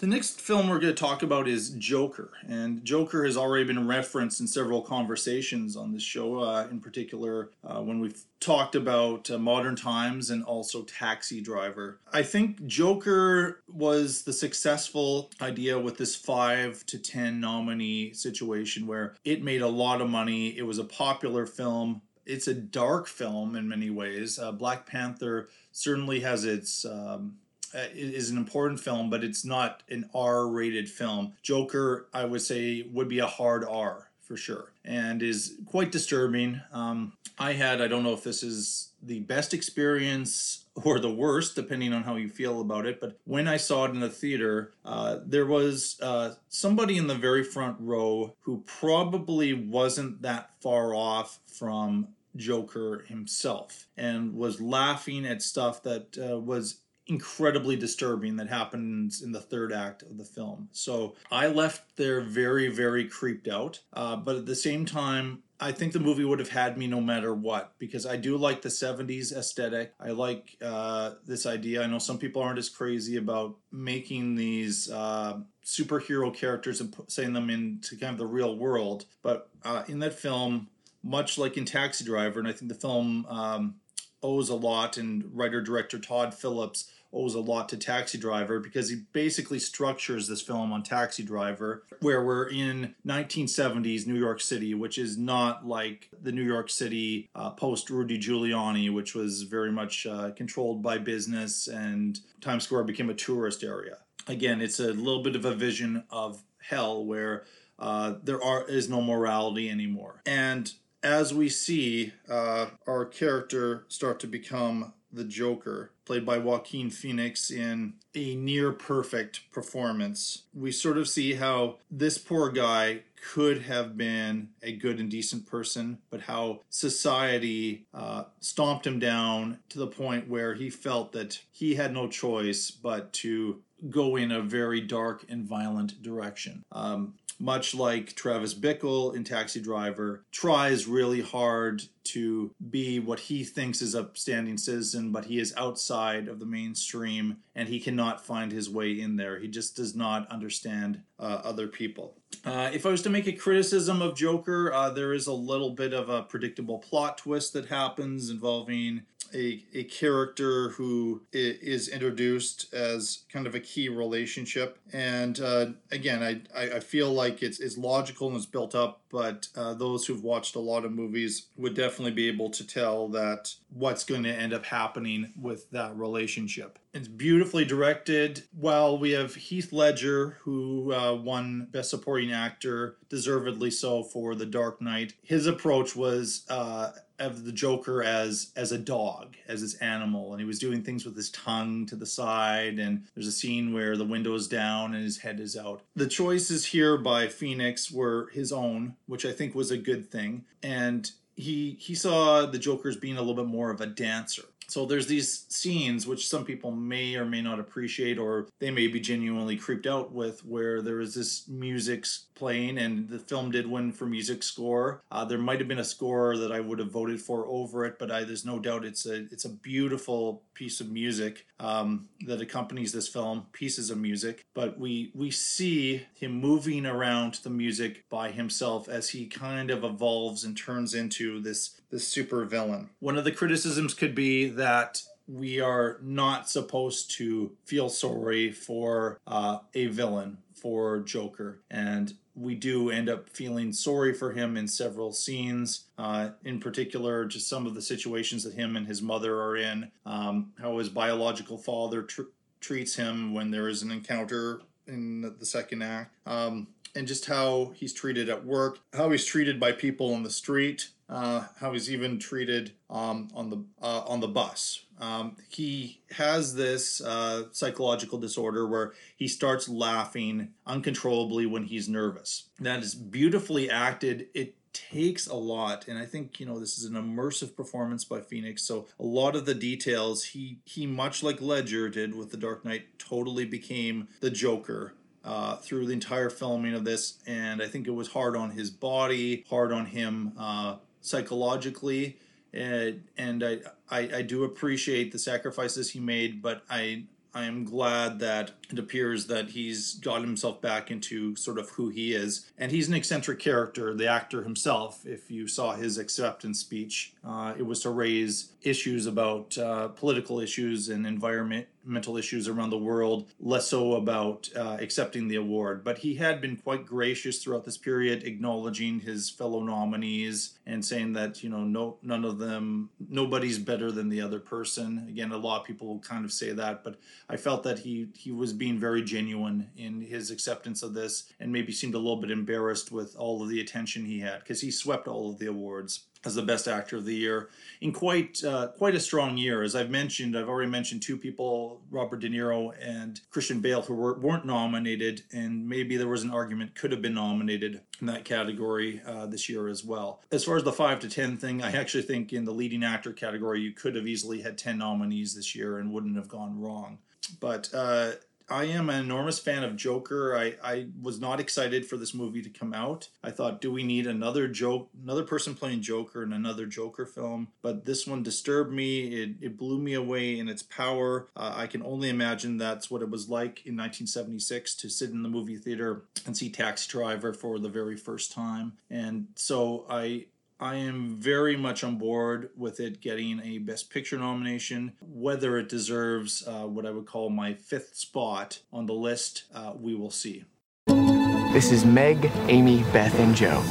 [0.00, 3.86] The next film we're going to talk about is Joker, and Joker has already been
[3.86, 6.38] referenced in several conversations on this show.
[6.38, 11.98] Uh, in particular, uh, when we've talked about uh, Modern Times and also Taxi Driver.
[12.14, 19.16] I think Joker was the successful idea with this five to ten nominee situation where
[19.26, 20.56] it made a lot of money.
[20.56, 22.00] It was a popular film.
[22.24, 24.38] It's a dark film in many ways.
[24.38, 26.86] Uh, Black Panther certainly has its.
[26.86, 27.34] Um,
[27.74, 31.34] is an important film, but it's not an R-rated film.
[31.42, 36.60] Joker, I would say, would be a hard R for sure, and is quite disturbing.
[36.72, 41.56] Um, I had, I don't know if this is the best experience or the worst,
[41.56, 43.00] depending on how you feel about it.
[43.00, 47.14] But when I saw it in the theater, uh, there was uh, somebody in the
[47.14, 55.26] very front row who probably wasn't that far off from Joker himself and was laughing
[55.26, 56.76] at stuff that uh, was
[57.10, 60.68] incredibly disturbing that happens in the third act of the film.
[60.70, 63.80] So I left there very, very creeped out.
[63.92, 67.00] Uh, but at the same time, I think the movie would have had me no
[67.00, 69.92] matter what because I do like the 70s aesthetic.
[69.98, 71.82] I like uh, this idea.
[71.82, 77.32] I know some people aren't as crazy about making these uh, superhero characters and setting
[77.32, 79.04] them into kind of the real world.
[79.20, 80.68] But uh, in that film,
[81.02, 83.74] much like in Taxi Driver, and I think the film um,
[84.22, 88.88] owes a lot, and writer director Todd Phillips owes a lot to Taxi Driver because
[88.88, 94.74] he basically structures this film on Taxi Driver, where we're in 1970s New York City,
[94.74, 99.72] which is not like the New York City uh, post Rudy Giuliani, which was very
[99.72, 103.98] much uh, controlled by business, and Times Square became a tourist area.
[104.26, 107.44] Again, it's a little bit of a vision of hell where
[107.78, 114.20] uh, there are is no morality anymore, and as we see uh, our character start
[114.20, 120.42] to become the Joker, played by Joaquin Phoenix in a near perfect performance.
[120.52, 125.46] We sort of see how this poor guy could have been a good and decent
[125.46, 131.42] person, but how society uh, stomped him down to the point where he felt that
[131.52, 136.64] he had no choice but to go in a very dark and violent direction.
[136.72, 143.44] Um, much like Travis Bickle in Taxi Driver, tries really hard to be what he
[143.44, 148.52] thinks is upstanding citizen, but he is outside of the mainstream and he cannot find
[148.52, 149.38] his way in there.
[149.38, 152.16] He just does not understand uh, other people.
[152.44, 155.70] Uh, if I was to make a criticism of Joker, uh, there is a little
[155.70, 159.02] bit of a predictable plot twist that happens involving
[159.34, 164.78] a, a character who is introduced as kind of a key relationship.
[164.92, 166.22] And uh, again,
[166.54, 170.22] I, I feel like it's, it's logical and it's built up, but uh, those who've
[170.22, 174.32] watched a lot of movies would definitely be able to tell that what's going to
[174.32, 176.78] end up happening with that relationship.
[176.92, 178.42] It's beautifully directed.
[178.52, 184.46] While we have Heath Ledger, who uh, won Best Supporting Actor, deservedly so for The
[184.46, 186.90] Dark Knight, his approach was uh,
[187.20, 191.04] of the Joker as as a dog, as his animal, and he was doing things
[191.04, 192.78] with his tongue to the side.
[192.78, 195.82] And there's a scene where the window is down and his head is out.
[195.94, 200.44] The choices here by Phoenix were his own, which I think was a good thing,
[200.62, 204.44] and he he saw the Joker as being a little bit more of a dancer.
[204.70, 208.86] So there's these scenes which some people may or may not appreciate, or they may
[208.86, 212.06] be genuinely creeped out with, where there is this music
[212.36, 215.02] playing, and the film did win for music score.
[215.10, 217.98] Uh, there might have been a score that I would have voted for over it,
[217.98, 222.40] but I, there's no doubt it's a it's a beautiful piece of music um, that
[222.40, 224.44] accompanies this film, pieces of music.
[224.54, 229.82] But we we see him moving around the music by himself as he kind of
[229.82, 232.90] evolves and turns into this this super villain.
[233.00, 239.18] One of the criticisms could be that we are not supposed to feel sorry for
[239.26, 241.60] uh, a villain, for Joker.
[241.70, 245.84] And we do end up feeling sorry for him in several scenes.
[245.98, 249.90] Uh, in particular, just some of the situations that him and his mother are in,
[250.06, 252.22] um, how his biological father tr-
[252.60, 256.14] treats him when there is an encounter in the second act.
[256.26, 260.30] Um, and just how he's treated at work, how he's treated by people on the
[260.30, 264.84] street, uh, how he's even treated um, on the uh, on the bus.
[265.00, 272.44] Um, he has this uh, psychological disorder where he starts laughing uncontrollably when he's nervous.
[272.60, 274.28] That is beautifully acted.
[274.34, 278.20] It takes a lot and i think you know this is an immersive performance by
[278.20, 282.36] phoenix so a lot of the details he he much like ledger did with the
[282.36, 284.94] dark knight totally became the joker
[285.24, 288.70] uh, through the entire filming of this, and I think it was hard on his
[288.70, 292.16] body, hard on him uh, psychologically,
[292.52, 293.58] and, and I,
[293.90, 298.78] I, I do appreciate the sacrifices he made, but I I am glad that it
[298.78, 302.50] appears that he's got himself back into sort of who he is.
[302.58, 305.04] And he's an eccentric character, the actor himself.
[305.06, 310.40] If you saw his acceptance speech, uh, it was to raise issues about uh, political
[310.40, 315.82] issues and environmental issues around the world, less so about uh, accepting the award.
[315.82, 321.14] But he had been quite gracious throughout this period, acknowledging his fellow nominees and saying
[321.14, 325.06] that, you know, no, none of them, nobody's better than the other person.
[325.08, 326.96] Again, a lot of people kind of say that, but
[327.28, 331.50] I felt that he he was being very genuine in his acceptance of this and
[331.50, 334.70] maybe seemed a little bit embarrassed with all of the attention he had because he
[334.70, 337.48] swept all of the awards as the best actor of the year
[337.80, 339.62] in quite uh, quite a strong year.
[339.62, 343.94] As I've mentioned, I've already mentioned two people, Robert De Niro and Christian Bale, who
[343.94, 348.26] were, weren't nominated, and maybe there was an argument could have been nominated in that
[348.26, 350.20] category uh, this year as well.
[350.30, 353.14] As far as the five to ten thing, I actually think in the leading actor
[353.14, 356.98] category, you could have easily had ten nominees this year and wouldn't have gone wrong.
[357.38, 358.12] But uh,
[358.50, 360.36] I am an enormous fan of Joker.
[360.36, 363.08] I, I was not excited for this movie to come out.
[363.22, 367.48] I thought, do we need another joke, another person playing Joker in another Joker film?
[367.62, 369.22] But this one disturbed me.
[369.22, 371.28] It, it blew me away in its power.
[371.36, 375.22] Uh, I can only imagine that's what it was like in 1976 to sit in
[375.22, 378.72] the movie theater and see Taxi Driver for the very first time.
[378.90, 380.26] And so I
[380.62, 384.92] I am very much on board with it getting a Best Picture nomination.
[385.00, 389.72] Whether it deserves uh, what I would call my fifth spot on the list, uh,
[389.74, 390.44] we will see.
[390.86, 393.62] This is Meg, Amy, Beth, and Jo.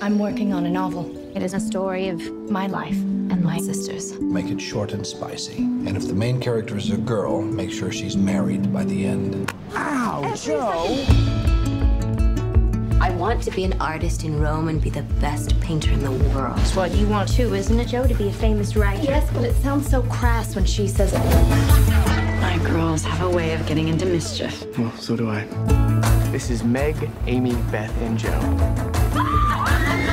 [0.00, 1.25] I'm working on a novel.
[1.36, 4.18] It is a story of my life and my sister's.
[4.18, 5.58] Make it short and spicy.
[5.58, 9.52] And if the main character is a girl, make sure she's married by the end.
[9.74, 11.04] Ow, Jo!
[13.02, 16.10] I want to be an artist in Rome and be the best painter in the
[16.10, 16.56] world.
[16.56, 18.06] That's what you want too, isn't it, Jo?
[18.06, 19.02] To be a famous writer.
[19.02, 21.18] Yes, but it sounds so crass when she says it.
[22.40, 24.64] My girls have a way of getting into mischief.
[24.78, 25.44] Well, so do I.
[26.32, 28.32] This is Meg, Amy, Beth, and Jo.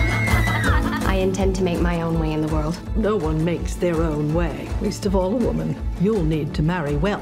[1.13, 2.75] I intend to make my own way in the world.
[2.95, 5.75] No one makes their own way, least of all a woman.
[6.01, 7.21] You'll need to marry well.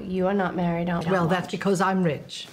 [0.00, 1.12] You are not married, aren't you?
[1.12, 2.48] Well, that's because I'm rich.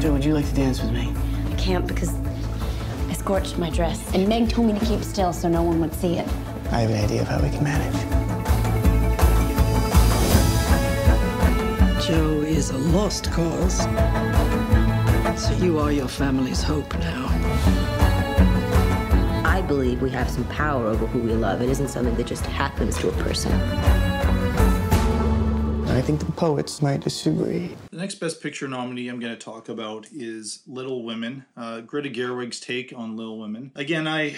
[0.00, 1.14] Jo, would you like to dance with me?
[1.52, 2.12] I can't because
[3.08, 4.12] I scorched my dress.
[4.12, 6.26] And Meg told me to keep still so no one would see it.
[6.72, 7.94] I have an idea of how we can manage.
[12.04, 13.86] Jo is a lost cause.
[15.36, 17.26] So you are your family's hope now.
[19.44, 21.62] I believe we have some power over who we love.
[21.62, 23.52] It isn't something that just happens to a person.
[25.90, 27.76] I think the poets might disagree.
[27.90, 32.08] The next Best Picture nominee I'm going to talk about is Little Women, uh, Greta
[32.08, 33.70] Gerwig's take on Little Women.
[33.74, 34.36] Again, I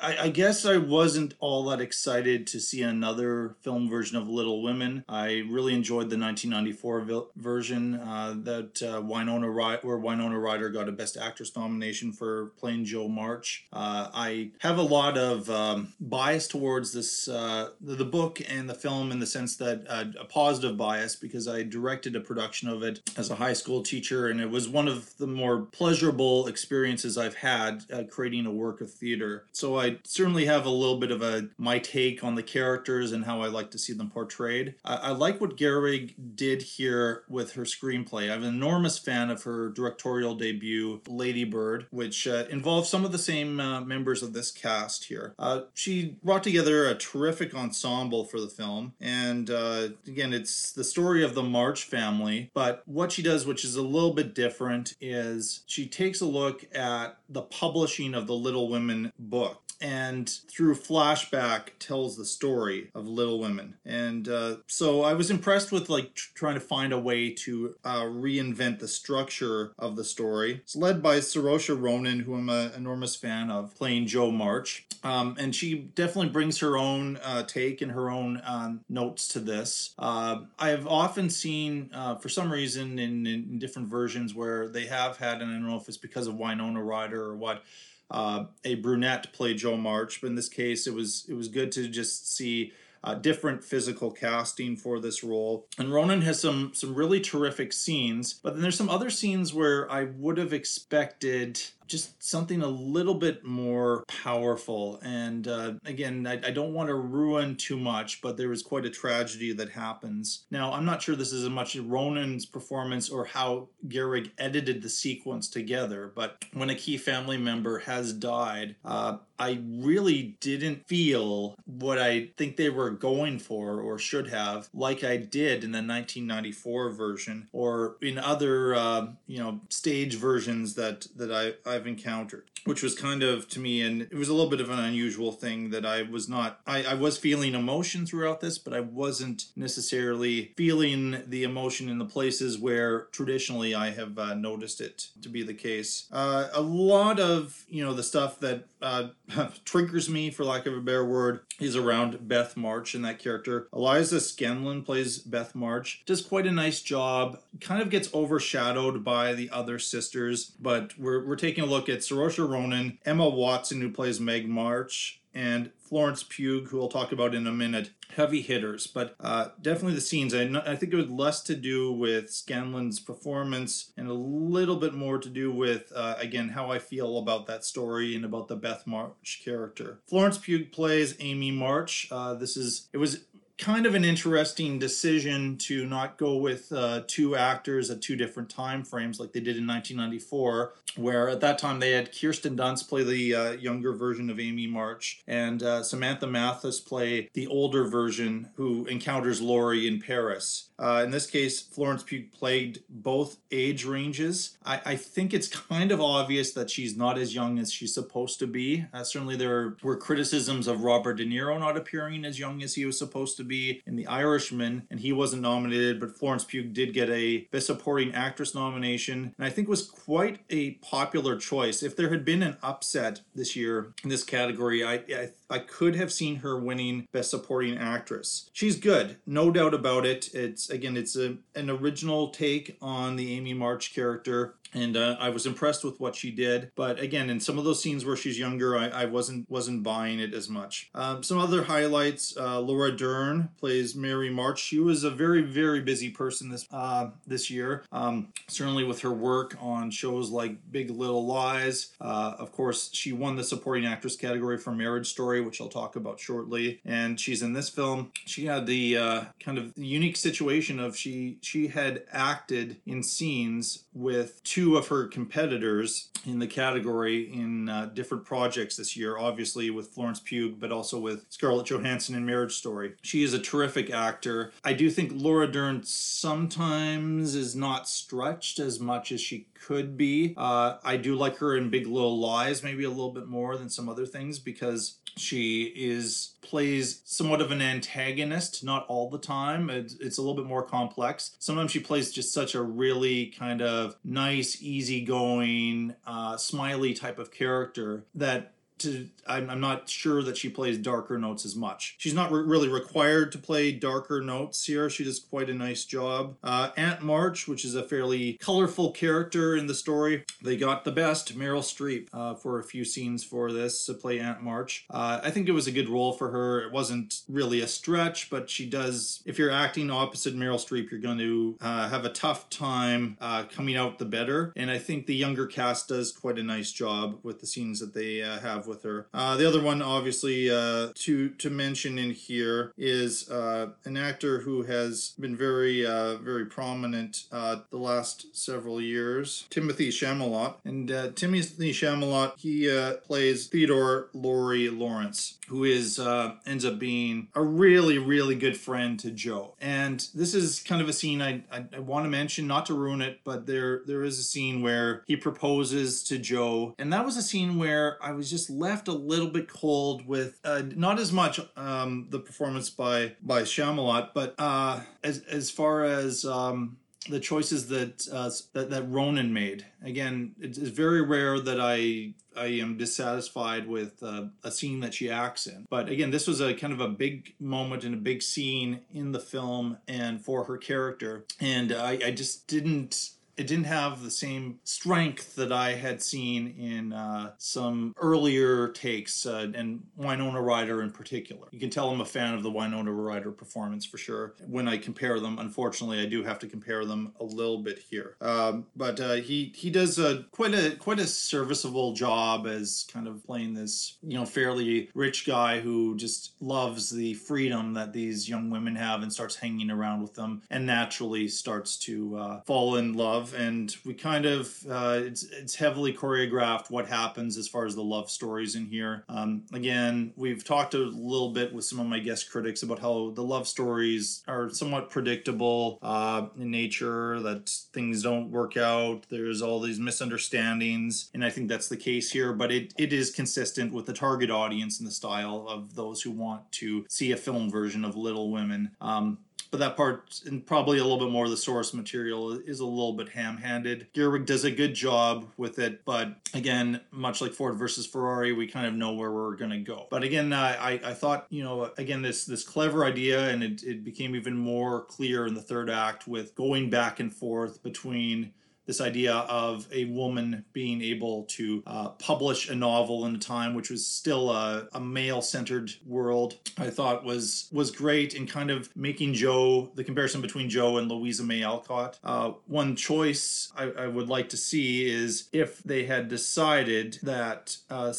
[0.00, 4.62] I, I, guess I wasn't all that excited to see another film version of Little
[4.62, 5.04] Women.
[5.08, 10.70] I really enjoyed the 1994 vi- version uh, that uh, Winona Ry- where Winona Ryder
[10.70, 13.66] got a Best Actress nomination for playing Jo March.
[13.72, 18.74] Uh, I have a lot of um, bias towards this uh, the book and the
[18.74, 22.82] film in the sense that uh, a positive bias because I directed a production of
[22.82, 27.18] it as a high school teacher and it was one of the more pleasurable experiences
[27.18, 29.46] I've had uh, creating a work of theater.
[29.52, 33.24] So I certainly have a little bit of a my take on the characters and
[33.24, 34.74] how I like to see them portrayed.
[34.84, 38.30] I, I like what Gerwig did here with her screenplay.
[38.30, 43.12] I'm an enormous fan of her directorial debut, Lady Bird, which uh, involves some of
[43.12, 45.34] the same uh, members of this cast here.
[45.38, 50.84] Uh, she brought together a terrific ensemble for the film, and uh, again, it's the
[50.84, 52.50] story of the March family.
[52.54, 56.64] But what she does, which is a little bit different, is she takes a look
[56.74, 63.06] at the publishing of the Little Women book and through flashback tells the story of
[63.06, 63.74] Little Women.
[63.84, 67.76] And uh, so I was impressed with like tr- trying to find a way to
[67.84, 70.60] uh, reinvent the structure of the story.
[70.62, 74.86] It's led by Saoirse Ronan, who I'm an enormous fan of, playing Jo March.
[75.04, 79.40] Um, and she definitely brings her own uh, take and her own um, notes to
[79.40, 79.94] this.
[79.98, 84.86] Uh, I have often seen, uh, for some reason, in, in different versions where they
[84.86, 87.62] have had, and I don't know if it's because of Winona Ryder or what,
[88.10, 91.72] uh, a brunette play Jo March, but in this case, it was it was good
[91.72, 92.72] to just see
[93.04, 95.66] uh, different physical casting for this role.
[95.78, 99.90] And Ronan has some some really terrific scenes, but then there's some other scenes where
[99.90, 105.00] I would have expected just something a little bit more powerful.
[105.02, 108.84] And uh, again, I, I don't want to ruin too much, but there is quite
[108.84, 110.44] a tragedy that happens.
[110.50, 114.88] Now, I'm not sure this is as much Ronan's performance or how Gerwig edited the
[114.88, 121.54] sequence together, but when a key family member has died, uh, I really didn't feel
[121.64, 125.78] what I think they were going for or should have, like I did in the
[125.78, 132.44] 1994 version or in other, uh, you know, stage versions that that I, I've encountered.
[132.64, 135.32] Which was kind of to me, and it was a little bit of an unusual
[135.32, 136.60] thing that I was not.
[136.66, 141.98] I, I was feeling emotion throughout this, but I wasn't necessarily feeling the emotion in
[141.98, 146.08] the places where traditionally I have uh, noticed it to be the case.
[146.12, 149.08] Uh, a lot of you know the stuff that uh,
[149.64, 153.68] triggers me, for lack of a better word, is around Beth March and that character.
[153.72, 157.38] Eliza Scanlen plays Beth March, does quite a nice job.
[157.60, 162.00] Kind of gets overshadowed by the other sisters, but we're, we're taking a look at
[162.00, 167.32] Saoirse Ronan, Emma Watson, who plays Meg March, and Florence Pugh, who we'll talk about
[167.32, 167.90] in a minute.
[168.16, 170.34] Heavy hitters, but uh, definitely the scenes.
[170.34, 174.94] I, I think it was less to do with Scanlen's performance and a little bit
[174.94, 178.56] more to do with, uh, again, how I feel about that story and about the
[178.56, 180.00] Beth March character.
[180.08, 182.08] Florence Pugh plays Amy March.
[182.10, 183.26] Uh, this is, it was
[183.58, 188.48] kind of an interesting decision to not go with uh, two actors at two different
[188.48, 192.88] time frames like they did in 1994 where at that time they had kirsten dunst
[192.88, 197.84] play the uh, younger version of amy march and uh, samantha mathis play the older
[197.84, 203.84] version who encounters laurie in paris uh, in this case, Florence Pugh played both age
[203.84, 204.56] ranges.
[204.64, 208.38] I, I, think it's kind of obvious that she's not as young as she's supposed
[208.38, 208.86] to be.
[208.92, 212.84] Uh, certainly, there were criticisms of Robert De Niro not appearing as young as he
[212.84, 216.94] was supposed to be in The Irishman, and he wasn't nominated, but Florence Pugh did
[216.94, 221.82] get a Best Supporting Actress nomination, and I think was quite a popular choice.
[221.82, 225.96] If there had been an upset this year in this category, I, I I could
[225.96, 228.50] have seen her winning Best Supporting Actress.
[228.52, 230.34] She's good, no doubt about it.
[230.34, 235.30] It's again, it's a, an original take on the Amy March character and uh, I
[235.30, 236.70] was impressed with what she did.
[236.76, 240.20] But again, in some of those scenes where she's younger, I, I wasn't wasn't buying
[240.20, 240.90] it as much.
[240.94, 244.60] Um, some other highlights: uh, Laura Dern plays Mary March.
[244.60, 247.84] She was a very very busy person this uh, this year.
[247.92, 251.94] Um, certainly with her work on shows like Big Little Lies.
[252.00, 255.96] Uh, of course, she won the supporting actress category for Marriage Story, which I'll talk
[255.96, 256.80] about shortly.
[256.84, 258.12] And she's in this film.
[258.24, 263.84] She had the uh, kind of unique situation of she she had acted in scenes
[263.94, 269.70] with two of her competitors in the category in uh, different projects this year, obviously
[269.70, 272.94] with Florence Pugh, but also with Scarlett Johansson in Marriage Story.
[273.02, 274.52] She is a terrific actor.
[274.64, 280.34] I do think Laura Dern sometimes is not stretched as much as she could be.
[280.36, 283.68] Uh, I do like her in Big Little Lies, maybe a little bit more than
[283.68, 289.68] some other things because she is plays somewhat of an antagonist, not all the time.
[289.68, 291.36] It's, it's a little bit more complex.
[291.38, 297.30] Sometimes she plays just such a really kind of nice, easygoing, uh, smiley type of
[297.30, 301.96] character that to I'm, I'm not sure that she plays darker notes as much.
[301.98, 304.88] She's not re- really required to play darker notes here.
[304.88, 306.36] She does quite a nice job.
[306.42, 310.92] Uh, Aunt March, which is a fairly colorful character in the story, they got the
[310.92, 314.86] best Meryl Streep uh, for a few scenes for this to play Aunt March.
[314.90, 316.62] Uh, I think it was a good role for her.
[316.62, 319.22] It wasn't really a stretch, but she does.
[319.26, 323.44] If you're acting opposite Meryl Streep, you're going to uh, have a tough time uh,
[323.44, 324.52] coming out the better.
[324.56, 327.94] And I think the younger cast does quite a nice job with the scenes that
[327.94, 329.06] they uh, have with her.
[329.12, 334.40] Uh, the other one, obviously, uh, to to mention in here is uh, an actor
[334.40, 340.54] who has been very uh, very prominent uh, the last several years, Timothée Chalamet.
[340.64, 342.68] And uh, Timothée Chalamet, he
[343.04, 345.98] plays Theodore Laurie Laurence, who is
[346.46, 349.54] ends up being a really really good friend to Jo.
[349.60, 352.74] And this is kind of a scene I, I, I want to mention, not to
[352.74, 357.04] ruin it, but there there is a scene where he proposes to Jo, and that
[357.04, 360.98] was a scene where I was just left a little bit cold with uh, not
[360.98, 366.76] as much um, the performance by by Chalamet, but uh, as as far as um,
[367.08, 369.64] the choices that, uh, that that Ronan made.
[369.82, 374.94] Again, it's, it's very rare that I I am dissatisfied with uh, a scene that
[374.94, 375.66] she acts in.
[375.68, 379.12] But again, this was a kind of a big moment and a big scene in
[379.12, 384.10] the film and for her character, and I, I just didn't it didn't have the
[384.10, 390.82] same strength that I had seen in uh, some earlier takes, uh, and Winona Ryder
[390.82, 391.46] in particular.
[391.52, 394.34] You can tell I'm a fan of the Winona Ryder performance for sure.
[394.46, 398.16] When I compare them, unfortunately, I do have to compare them a little bit here.
[398.20, 403.06] Um, but uh, he he does a quite a quite a serviceable job as kind
[403.06, 408.28] of playing this you know fairly rich guy who just loves the freedom that these
[408.28, 412.76] young women have and starts hanging around with them and naturally starts to uh, fall
[412.76, 413.27] in love.
[413.34, 417.82] And we kind of uh, it's it's heavily choreographed what happens as far as the
[417.82, 419.04] love stories in here.
[419.08, 423.12] Um, again, we've talked a little bit with some of my guest critics about how
[423.14, 429.06] the love stories are somewhat predictable uh, in nature, that things don't work out.
[429.08, 432.32] There's all these misunderstandings, and I think that's the case here.
[432.32, 436.10] But it, it is consistent with the target audience and the style of those who
[436.10, 438.70] want to see a film version of Little Women.
[438.80, 439.18] Um,
[439.50, 442.66] but that part and probably a little bit more of the source material is a
[442.66, 443.88] little bit ham-handed.
[443.94, 448.46] Gerwig does a good job with it, but again, much like Ford versus Ferrari, we
[448.46, 449.86] kind of know where we're going to go.
[449.90, 453.84] But again, I, I thought you know again this this clever idea, and it, it
[453.84, 458.32] became even more clear in the third act with going back and forth between
[458.68, 463.54] this idea of a woman being able to uh, publish a novel in a time
[463.54, 468.74] which was still a, a male-centered world i thought was was great in kind of
[468.76, 471.98] making jo the comparison between jo and louisa may alcott.
[472.04, 477.56] Uh, one choice I, I, would like to see is if they had decided that
[477.70, 477.92] uh,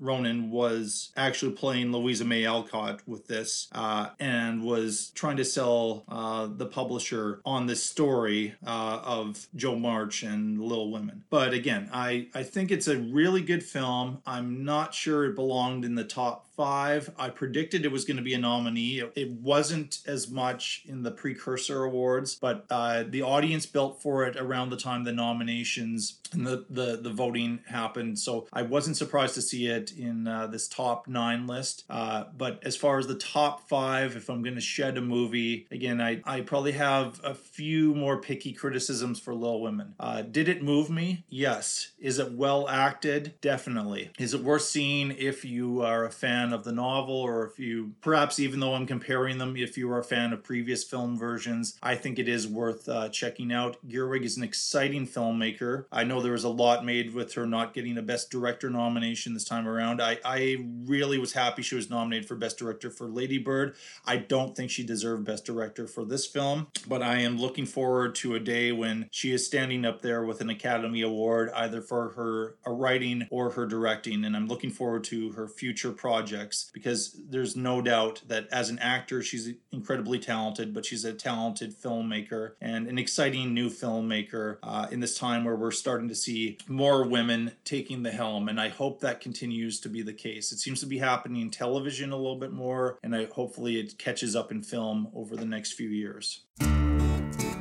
[0.00, 6.04] ronan was actually playing louisa may alcott with this uh, and was trying to sell
[6.08, 11.24] uh, the publisher on this story uh, of jo March and Little Women.
[11.28, 14.22] But again, I, I think it's a really good film.
[14.26, 17.10] I'm not sure it belonged in the top five.
[17.18, 19.02] I predicted it was going to be a nominee.
[19.14, 24.36] It wasn't as much in the precursor awards, but uh, the audience built for it
[24.36, 28.18] around the time the nominations and the, the, the voting happened.
[28.18, 31.84] So I wasn't surprised to see it in uh, this top nine list.
[31.88, 35.66] Uh, but as far as the top five, if I'm going to shed a movie,
[35.70, 39.94] again, I, I probably have a few more picky criticisms for Little Women.
[39.98, 41.24] Uh, did it move me?
[41.28, 41.92] Yes.
[41.98, 43.34] Is it well acted?
[43.40, 44.10] Definitely.
[44.18, 46.10] Is it worth seeing if you are a
[46.44, 49.90] fan of the novel or if you, perhaps even though I'm comparing them, if you
[49.90, 53.76] are a fan of previous film versions, I think it is worth uh, checking out.
[53.88, 55.86] Gerwig is an exciting filmmaker.
[55.90, 59.32] I know there was a lot made with her not getting a Best Director nomination
[59.32, 60.02] this time around.
[60.02, 63.76] I, I really was happy she was nominated for Best Director for Lady Bird.
[64.04, 68.14] I don't think she deserved Best Director for this film, but I am looking forward
[68.16, 72.10] to a day when she is standing up there with an Academy Award either for
[72.10, 76.33] her writing or her directing, and I'm looking forward to her future projects
[76.72, 81.74] because there's no doubt that as an actor, she's incredibly talented, but she's a talented
[81.74, 86.58] filmmaker and an exciting new filmmaker uh, in this time where we're starting to see
[86.68, 90.52] more women taking the helm, and I hope that continues to be the case.
[90.52, 93.98] It seems to be happening in television a little bit more, and I hopefully it
[93.98, 96.40] catches up in film over the next few years.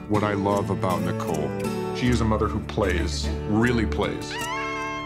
[0.09, 1.49] What I love about Nicole,
[1.95, 4.33] she is a mother who plays, really plays.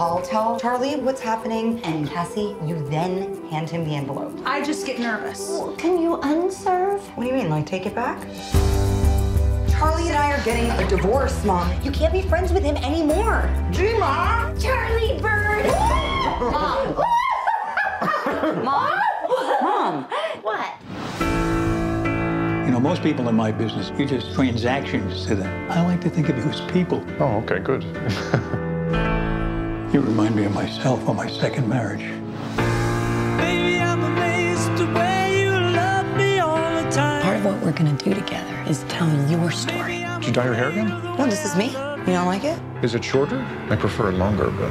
[0.00, 4.34] I'll tell Charlie what's happening, and Cassie, you then hand him the envelope.
[4.46, 5.60] I just get nervous.
[5.76, 7.02] Can you unserve?
[7.18, 8.18] What do you mean, like take it back?
[9.68, 11.70] Charlie and I are getting a divorce, Mom.
[11.82, 13.54] You can't be friends with him anymore.
[13.72, 14.58] Gee, Mom.
[14.58, 15.66] Charlie Bird!
[16.40, 16.94] Mom.
[18.64, 19.00] Mom.
[19.60, 20.04] Mom.
[20.40, 20.80] What?
[22.64, 25.70] You know, most people in my business, you're just transactions to them.
[25.70, 27.04] I like to think of you as people.
[27.18, 27.84] Oh, okay, good.
[29.92, 32.04] You remind me of myself on my second marriage.
[37.24, 40.04] Part of what we're gonna do together is tell your story.
[40.20, 40.86] Did you dye your hair again?
[40.88, 41.70] No, this is me.
[41.70, 42.56] You don't like it?
[42.84, 43.44] Is it shorter?
[43.68, 44.70] I prefer it longer, but.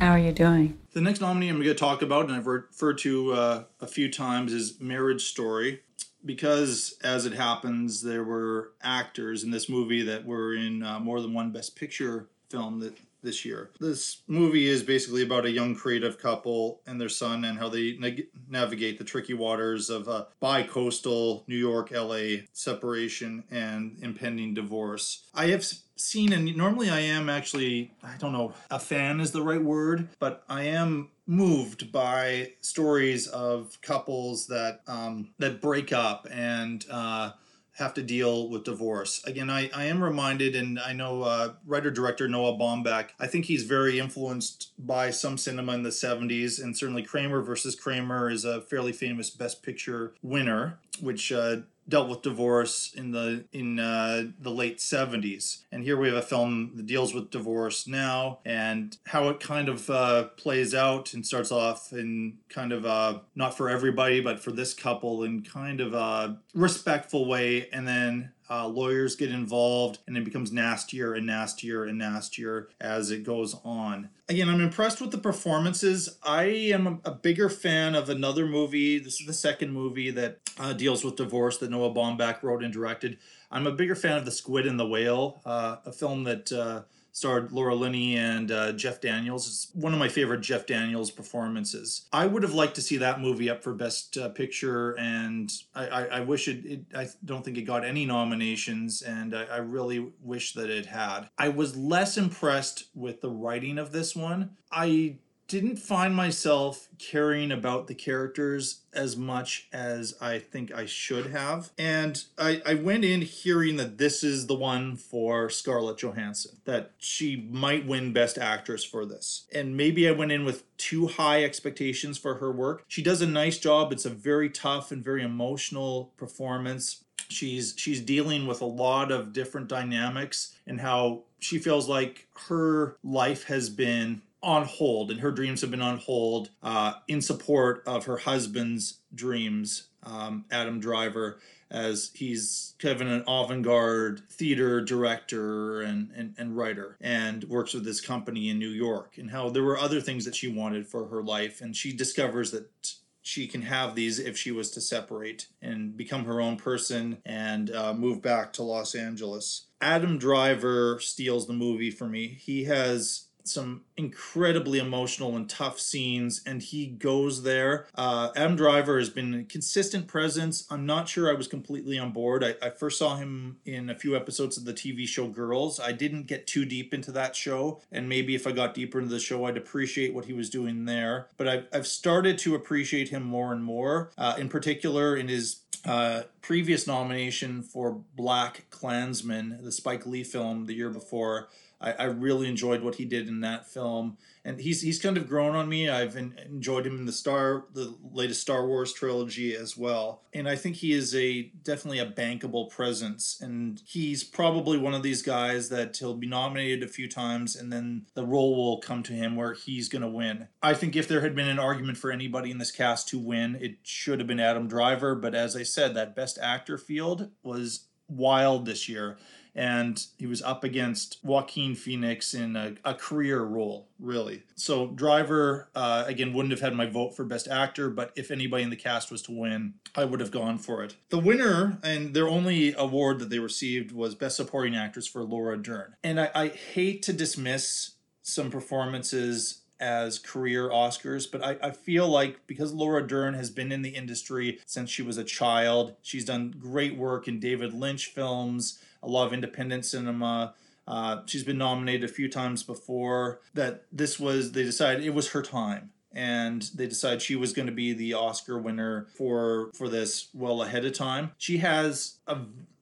[0.00, 0.78] How are you doing?
[0.94, 4.10] The next nominee I'm going to talk about, and I've referred to uh, a few
[4.10, 5.82] times, is Marriage Story.
[6.24, 11.20] Because, as it happens, there were actors in this movie that were in uh, more
[11.20, 13.70] than one Best Picture film that this year.
[13.80, 17.96] This movie is basically about a young creative couple and their son and how they
[17.98, 25.24] nag- navigate the tricky waters of a bi-coastal New York LA separation and impending divorce.
[25.34, 25.64] I have
[25.96, 30.08] seen and normally I am actually I don't know a fan is the right word,
[30.20, 37.32] but I am moved by stories of couples that um, that break up and uh,
[37.78, 39.22] have to deal with divorce.
[39.24, 43.44] Again, I, I am reminded, and I know uh, writer director Noah Baumbach, I think
[43.44, 48.44] he's very influenced by some cinema in the 70s, and certainly Kramer versus Kramer is
[48.44, 51.58] a fairly famous Best Picture winner, which uh,
[51.88, 56.22] dealt with divorce in the in uh, the late 70s and here we have a
[56.22, 61.26] film that deals with divorce now and how it kind of uh, plays out and
[61.26, 65.80] starts off in kind of uh, not for everybody but for this couple in kind
[65.80, 67.68] of a respectful way.
[67.72, 73.10] And then uh, lawyers get involved and it becomes nastier and nastier and nastier as
[73.10, 74.10] it goes on.
[74.28, 76.18] Again i'm impressed with the performances.
[76.22, 80.72] I am a, bigger fan of another movie this is the second movie that uh,
[80.72, 83.18] deals with divorce that noah baumbach wrote and directed.
[83.50, 86.82] I'm a bigger fan of the squid and the whale uh, a film that uh,
[87.18, 89.48] starred Laura Linney and uh, Jeff Daniels.
[89.48, 92.06] It's one of my favorite Jeff Daniels performances.
[92.12, 95.86] I would have liked to see that movie up for Best uh, Picture, and I,
[95.86, 99.56] I, I wish it, it, I don't think it got any nominations, and I, I
[99.56, 101.28] really wish that it had.
[101.36, 104.56] I was less impressed with the writing of this one.
[104.70, 105.18] I
[105.48, 111.70] didn't find myself caring about the characters as much as I think I should have.
[111.78, 116.92] And I, I went in hearing that this is the one for Scarlett Johansson, that
[116.98, 119.46] she might win Best Actress for this.
[119.52, 122.84] And maybe I went in with too high expectations for her work.
[122.86, 123.90] She does a nice job.
[123.90, 129.34] It's a very tough and very emotional performance she's she's dealing with a lot of
[129.34, 135.30] different dynamics and how she feels like her life has been on hold and her
[135.30, 141.38] dreams have been on hold uh, in support of her husband's dreams um, adam driver
[141.70, 147.84] as he's kind of an avant-garde theater director and, and, and writer and works with
[147.84, 151.08] this company in new york and how there were other things that she wanted for
[151.08, 152.94] her life and she discovers that
[153.28, 157.70] she can have these if she was to separate and become her own person and
[157.70, 159.66] uh, move back to Los Angeles.
[159.82, 162.28] Adam Driver steals the movie for me.
[162.28, 167.86] He has some incredibly emotional and tough scenes, and he goes there.
[167.94, 170.66] Uh, Adam Driver has been a consistent presence.
[170.70, 172.44] I'm not sure I was completely on board.
[172.44, 175.80] I, I first saw him in a few episodes of the TV show Girls.
[175.80, 179.10] I didn't get too deep into that show, and maybe if I got deeper into
[179.10, 181.28] the show, I'd appreciate what he was doing there.
[181.36, 185.62] But I've, I've started to appreciate him more and more, uh, in particular in his
[185.84, 191.48] uh, previous nomination for BlacKkKlansman, the Spike Lee film the year before.
[191.80, 195.28] I, I really enjoyed what he did in that film, and he's he's kind of
[195.28, 195.88] grown on me.
[195.88, 200.48] I've en- enjoyed him in the Star the latest Star Wars trilogy as well, and
[200.48, 205.22] I think he is a definitely a bankable presence, and he's probably one of these
[205.22, 209.12] guys that he'll be nominated a few times, and then the role will come to
[209.12, 210.48] him where he's going to win.
[210.62, 213.56] I think if there had been an argument for anybody in this cast to win,
[213.60, 217.84] it should have been Adam Driver, but as I said, that Best Actor field was
[218.08, 219.18] wild this year
[219.58, 224.44] and he was up against Joaquin Phoenix in a, a career role, really.
[224.54, 228.62] So Driver, uh, again, wouldn't have had my vote for Best Actor, but if anybody
[228.62, 230.94] in the cast was to win, I would have gone for it.
[231.08, 235.60] The winner, and their only award that they received, was Best Supporting Actress for Laura
[235.60, 235.96] Dern.
[236.04, 242.08] And I, I hate to dismiss some performances as career Oscars, but I, I feel
[242.08, 246.24] like because Laura Dern has been in the industry since she was a child, she's
[246.24, 250.54] done great work in David Lynch films, a lot of independent cinema.
[250.86, 253.40] Uh, she's been nominated a few times before.
[253.54, 255.90] That this was, they decided it was her time.
[256.10, 260.62] And they decided she was going to be the Oscar winner for for this well
[260.62, 261.32] ahead of time.
[261.36, 262.38] She has a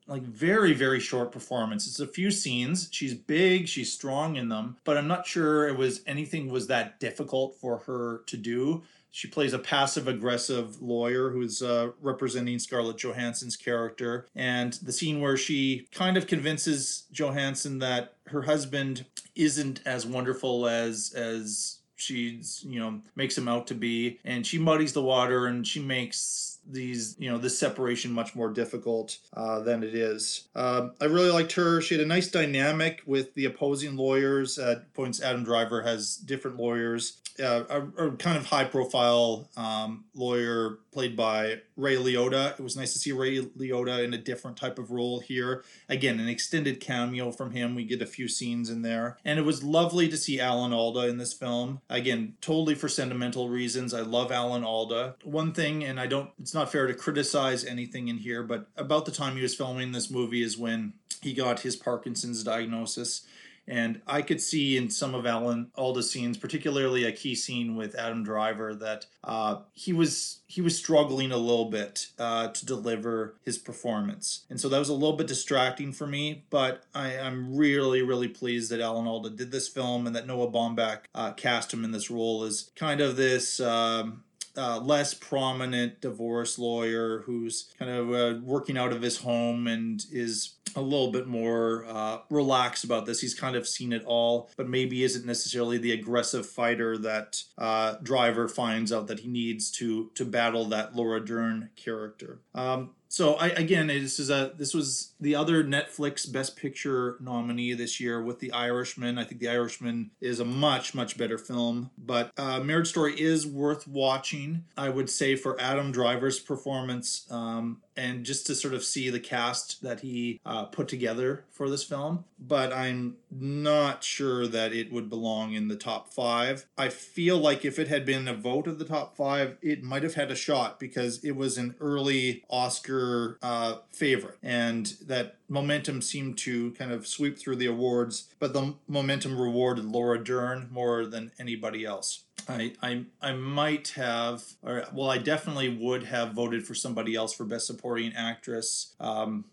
[0.06, 4.76] like very very short performance it's a few scenes she's big she's strong in them
[4.84, 8.82] but i'm not sure it was anything was that difficult for her to do
[9.16, 14.26] she plays a passive aggressive lawyer who's uh, representing Scarlett Johansson's character.
[14.36, 20.68] And the scene where she kind of convinces Johansson that her husband isn't as wonderful
[20.68, 25.46] as as she's you know makes him out to be and she muddies the water
[25.46, 30.48] and she makes these you know this separation much more difficult uh, than it is.
[30.54, 31.80] Um, i really liked her.
[31.80, 34.58] She had a nice dynamic with the opposing lawyers.
[34.58, 40.04] At points adam driver has different lawyers uh, a, a kind of high profile um,
[40.14, 42.58] lawyer played by Ray Liotta.
[42.58, 45.62] It was nice to see Ray Liotta in a different type of role here.
[45.88, 47.74] Again, an extended cameo from him.
[47.74, 49.18] We get a few scenes in there.
[49.24, 51.80] And it was lovely to see Alan Alda in this film.
[51.90, 53.92] Again, totally for sentimental reasons.
[53.92, 55.16] I love Alan Alda.
[55.22, 59.04] One thing, and I don't, it's not fair to criticize anything in here, but about
[59.04, 63.26] the time he was filming this movie is when he got his Parkinson's diagnosis.
[63.68, 67.96] And I could see in some of Alan Alda's scenes, particularly a key scene with
[67.96, 73.34] Adam Driver, that uh, he was he was struggling a little bit uh, to deliver
[73.44, 76.44] his performance, and so that was a little bit distracting for me.
[76.48, 80.50] But I, am really really pleased that Alan Alda did this film and that Noah
[80.50, 83.58] Baumbach uh, cast him in this role as kind of this.
[83.60, 84.22] Um,
[84.58, 90.06] uh, less prominent divorce lawyer who's kind of uh, working out of his home and
[90.10, 93.20] is a little bit more uh, relaxed about this.
[93.20, 97.96] He's kind of seen it all, but maybe isn't necessarily the aggressive fighter that uh,
[98.02, 102.40] Driver finds out that he needs to to battle that Laura Dern character.
[102.54, 107.72] Um, so I again this is a this was the other Netflix Best Picture nominee
[107.74, 109.18] this year with The Irishman.
[109.18, 113.46] I think The Irishman is a much much better film, but uh, Marriage Story is
[113.46, 114.64] worth watching.
[114.76, 119.20] I would say for Adam Driver's performance um, and just to sort of see the
[119.20, 122.24] cast that he uh, put together for this film.
[122.38, 126.66] But I'm not sure that it would belong in the top five.
[126.76, 130.02] I feel like if it had been a vote of the top five, it might
[130.02, 136.02] have had a shot because it was an early Oscar uh, favorite, and that momentum
[136.02, 138.28] seemed to kind of sweep through the awards.
[138.38, 142.24] But the momentum rewarded Laura Dern more than anybody else.
[142.48, 147.32] I, I I might have, or well, I definitely would have voted for somebody else
[147.32, 148.94] for best supporting actress.
[149.00, 149.46] Um,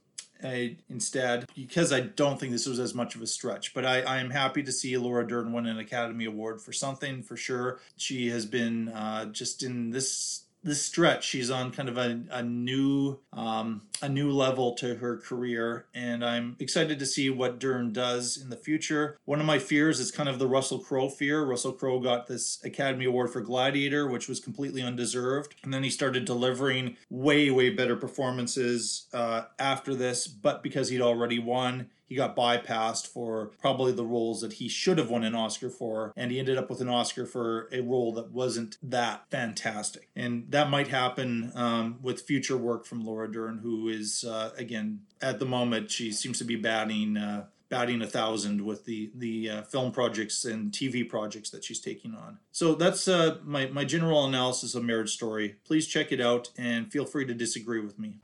[0.43, 4.01] I, instead, because I don't think this was as much of a stretch, but I,
[4.01, 7.79] I am happy to see Laura Dern win an Academy Award for something for sure.
[7.97, 12.43] She has been uh, just in this this stretch she's on kind of a, a
[12.43, 17.93] new um, a new level to her career and i'm excited to see what dern
[17.93, 19.17] does in the future.
[19.25, 21.43] One of my fears is kind of the russell crowe fear.
[21.43, 25.89] Russell crowe got this academy award for gladiator which was completely undeserved and then he
[25.89, 32.17] started delivering way way better performances uh, after this but because he'd already won he
[32.17, 36.29] got bypassed for probably the roles that he should have won an Oscar for, and
[36.29, 40.09] he ended up with an Oscar for a role that wasn't that fantastic.
[40.15, 44.99] And that might happen um, with future work from Laura Dern, who is uh, again
[45.23, 47.17] at the moment she seems to be batting.
[47.17, 51.79] Uh, batting a thousand with the the uh, film projects and TV projects that she's
[51.79, 52.37] taking on.
[52.51, 55.55] So that's uh, my my general analysis of Marriage Story.
[55.65, 58.19] Please check it out and feel free to disagree with me.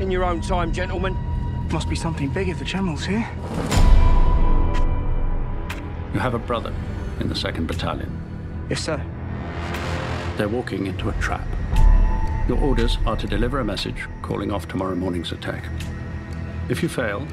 [0.00, 1.35] In your own time, gentlemen.
[1.72, 3.28] Must be something big if the General's here.
[6.14, 6.72] You have a brother
[7.20, 8.10] in the 2nd Battalion.
[8.70, 9.04] Yes, sir.
[10.36, 11.46] They're walking into a trap.
[12.48, 15.64] Your orders are to deliver a message calling off tomorrow morning's attack.
[16.68, 17.26] If you fail,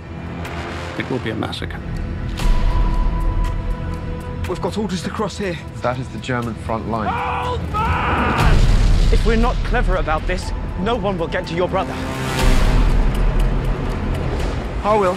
[0.97, 1.79] it will be a massacre.
[4.49, 5.57] We've got orders to cross here.
[5.81, 7.09] That is the German front line.
[9.13, 11.93] If we're not clever about this, no one will get to your brother.
[14.86, 15.15] I will.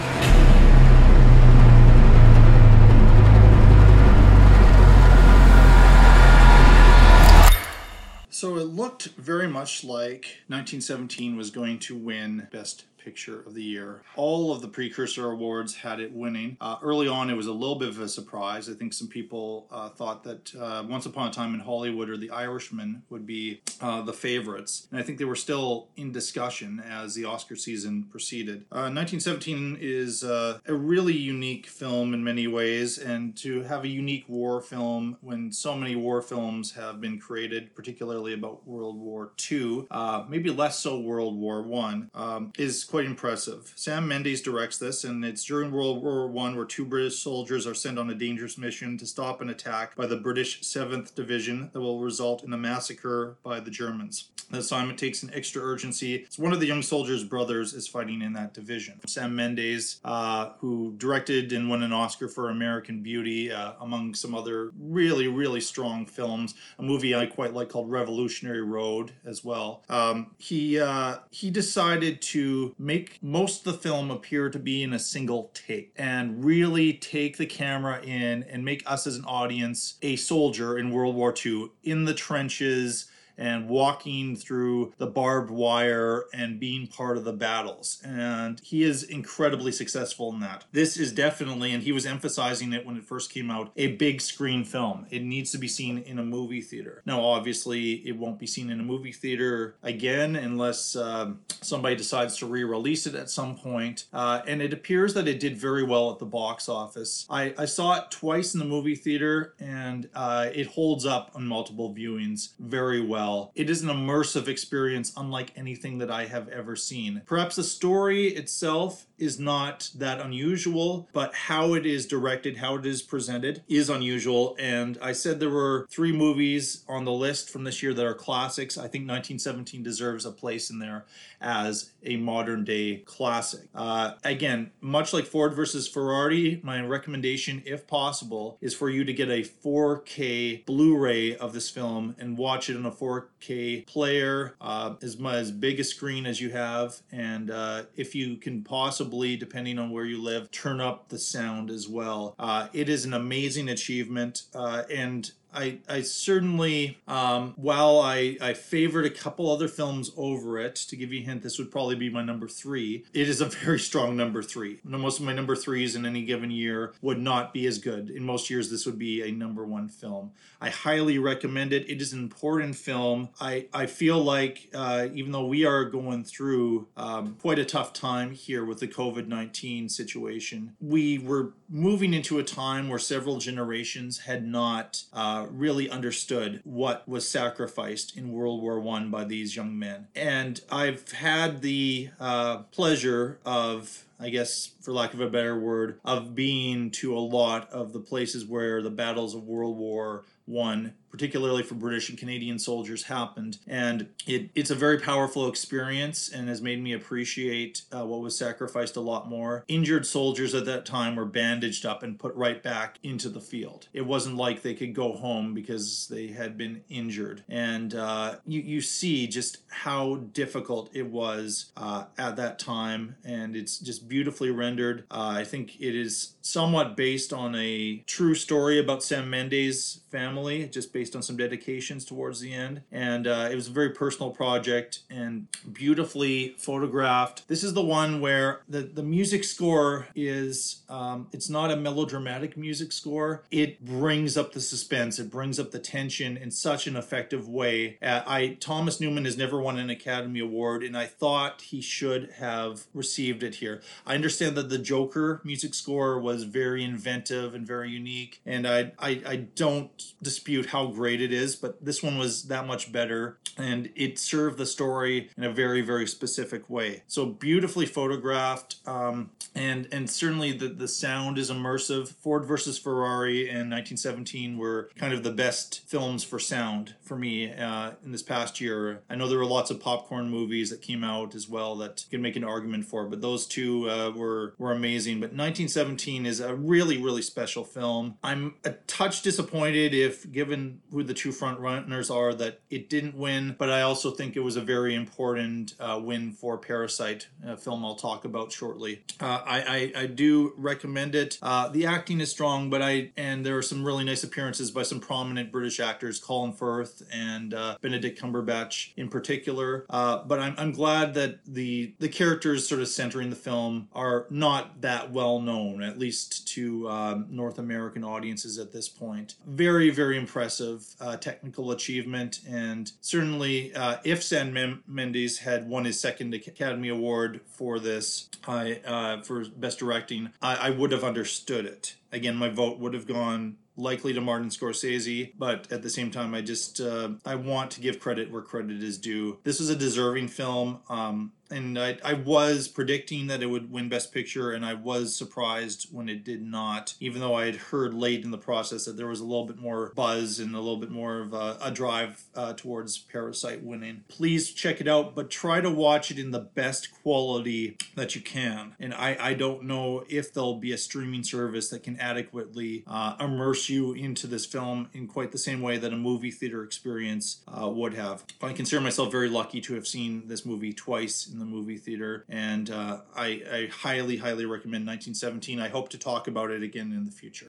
[8.29, 13.63] So it looked very much like 1917 was going to win Best Picture of the
[13.63, 14.01] Year.
[14.17, 16.57] All of the precursor awards had it winning.
[16.59, 18.67] Uh, early on, it was a little bit of a surprise.
[18.69, 22.17] I think some people uh, thought that uh, Once Upon a Time in Hollywood or
[22.17, 24.89] The Irishman would be uh, the favorites.
[24.91, 28.65] And I think they were still in discussion as the Oscar season proceeded.
[28.71, 33.87] 1917 uh, is uh, a really unique film in many ways, and to have a
[33.87, 39.31] unique war film when so many war films have been created, particularly about World War
[39.49, 39.85] II,
[40.27, 43.73] maybe less so World War One, um, is quite quite impressive.
[43.75, 47.75] Sam Mendes directs this, and it's during World War One where two British soldiers are
[47.75, 51.79] sent on a dangerous mission to stop an attack by the British 7th Division that
[51.79, 54.31] will result in a massacre by the Germans.
[54.49, 56.15] The assignment takes an extra urgency.
[56.15, 58.99] It's one of the young soldiers' brothers is fighting in that division.
[59.05, 64.33] Sam Mendes, uh, who directed and won an Oscar for American Beauty, uh, among some
[64.33, 66.55] other really, really strong films.
[66.79, 69.83] A movie I quite like called Revolutionary Road as well.
[69.89, 74.93] Um, he uh, he decided to make most of the film appear to be in
[74.93, 79.95] a single take and really take the camera in and make us as an audience
[80.01, 86.25] a soldier in World War II in the trenches and walking through the barbed wire
[86.33, 88.01] and being part of the battles.
[88.03, 90.65] And he is incredibly successful in that.
[90.71, 94.21] This is definitely, and he was emphasizing it when it first came out, a big
[94.21, 95.05] screen film.
[95.09, 97.01] It needs to be seen in a movie theater.
[97.05, 102.37] Now, obviously, it won't be seen in a movie theater again unless um, somebody decides
[102.37, 104.05] to re release it at some point.
[104.13, 107.25] Uh, and it appears that it did very well at the box office.
[107.29, 111.45] I, I saw it twice in the movie theater and uh, it holds up on
[111.45, 113.26] multiple viewings very well.
[113.55, 117.21] It is an immersive experience unlike anything that I have ever seen.
[117.25, 122.85] Perhaps the story itself is not that unusual, but how it is directed, how it
[122.85, 124.55] is presented is unusual.
[124.59, 128.13] And I said there were three movies on the list from this year that are
[128.13, 128.77] classics.
[128.77, 131.05] I think 1917 deserves a place in there
[131.41, 133.67] as a modern day classic.
[133.75, 139.13] Uh, again, much like Ford versus Ferrari, my recommendation, if possible, is for you to
[139.13, 144.55] get a 4K Blu ray of this film and watch it on a 4K player,
[144.61, 147.01] uh, as, as big a screen as you have.
[147.11, 151.69] And uh, if you can possibly, depending on where you live, turn up the sound
[151.69, 152.35] as well.
[152.39, 154.43] Uh, it is an amazing achievement.
[154.55, 160.59] Uh, and I, I certainly, um, while I, I favored a couple other films over
[160.59, 163.05] it, to give you a hint, this would probably be my number three.
[163.13, 164.79] It is a very strong number three.
[164.83, 168.09] Most of my number threes in any given year would not be as good.
[168.09, 170.31] In most years, this would be a number one film.
[170.59, 171.89] I highly recommend it.
[171.89, 173.29] It is an important film.
[173.39, 177.93] I, I feel like, uh, even though we are going through um, quite a tough
[177.93, 183.37] time here with the COVID 19 situation, we were moving into a time where several
[183.37, 185.03] generations had not.
[185.13, 190.07] Uh, really understood what was sacrificed in World War One by these young men.
[190.15, 195.99] And I've had the uh, pleasure of I guess, for lack of a better word,
[196.03, 200.93] of being to a lot of the places where the battles of World War One,
[201.09, 203.57] particularly for British and Canadian soldiers, happened.
[203.67, 208.37] And it, it's a very powerful experience and has made me appreciate uh, what was
[208.37, 209.63] sacrificed a lot more.
[209.67, 213.87] Injured soldiers at that time were bandaged up and put right back into the field.
[213.93, 217.43] It wasn't like they could go home because they had been injured.
[217.49, 223.15] And uh, you, you see just how difficult it was uh, at that time.
[223.23, 225.05] And it's just beautifully rendered.
[225.09, 230.65] Uh, I think it is somewhat based on a true story about Sam Mendes' family,
[230.67, 232.81] just based on some dedications towards the end.
[232.91, 237.47] And uh, it was a very personal project and beautifully photographed.
[237.47, 242.57] This is the one where the, the music score is, um, it's not a melodramatic
[242.57, 243.43] music score.
[243.51, 247.99] It brings up the suspense, it brings up the tension in such an effective way.
[248.01, 252.31] Uh, I Thomas Newman has never won an Academy Award, and I thought he should
[252.39, 253.83] have received it here.
[254.03, 258.93] I understand that the Joker music score was very inventive and very unique, and I,
[258.97, 263.37] I, I don't dispute how great it is, but this one was that much better,
[263.57, 267.03] and it served the story in a very, very specific way.
[267.07, 272.09] So beautifully photographed, um, and and certainly the, the sound is immersive.
[272.09, 277.51] Ford versus Ferrari and 1917 were kind of the best films for sound for me
[277.51, 279.01] uh, in this past year.
[279.09, 282.11] I know there were lots of popcorn movies that came out as well that you
[282.11, 285.15] can make an argument for, but those two uh, were were amazing.
[285.15, 288.17] But 1917 is a really really special film.
[288.23, 293.15] I'm a touch disappointed if given who the two front runners are that it didn't
[293.15, 297.57] win, but I also think it was a very important uh, win for Parasite, a
[297.57, 299.03] film I'll talk about shortly.
[299.19, 301.37] Uh, I, I, I do recommend it.
[301.41, 304.83] Uh, the acting is strong, but I and there are some really nice appearances by
[304.83, 309.85] some prominent British actors, Colin Firth and uh, Benedict Cumberbatch in particular.
[309.89, 314.25] Uh, but I'm, I'm glad that the the characters sort of centering the film are
[314.29, 319.35] not that well known, at least to um, North American audiences at this point.
[319.45, 325.85] Very very impressive uh, technical achievement, and certainly uh, if San Mem- Mendes had won
[325.85, 331.03] his second Academy Award for this, I uh, for best directing, I, I would have
[331.03, 331.95] understood it.
[332.11, 336.33] Again, my vote would have gone likely to Martin Scorsese, but at the same time,
[336.33, 339.37] I just uh, I want to give credit where credit is due.
[339.43, 340.79] This was a deserving film.
[340.89, 345.15] Um, and I, I was predicting that it would win Best Picture, and I was
[345.15, 348.97] surprised when it did not, even though I had heard late in the process that
[348.97, 351.71] there was a little bit more buzz and a little bit more of a, a
[351.71, 354.03] drive uh, towards Parasite winning.
[354.07, 358.21] Please check it out, but try to watch it in the best quality that you
[358.21, 358.75] can.
[358.79, 363.15] And I, I don't know if there'll be a streaming service that can adequately uh,
[363.19, 367.41] immerse you into this film in quite the same way that a movie theater experience
[367.47, 368.25] uh, would have.
[368.41, 372.25] I consider myself very lucky to have seen this movie twice in the movie theater,
[372.29, 375.59] and uh, I, I highly, highly recommend 1917.
[375.59, 377.47] I hope to talk about it again in the future.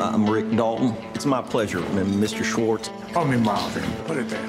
[0.00, 0.96] I'm Rick Dalton.
[1.14, 2.42] It's my pleasure, Mr.
[2.42, 2.90] Schwarz.
[3.12, 3.84] Call me Marvin.
[4.06, 4.48] Put it there.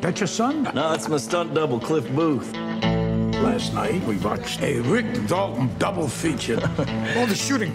[0.00, 0.64] That your son?
[0.64, 2.52] No, that's my stunt double, Cliff Booth.
[2.54, 6.60] Last night we watched a Rick Dalton double feature.
[7.16, 7.74] All the shooting.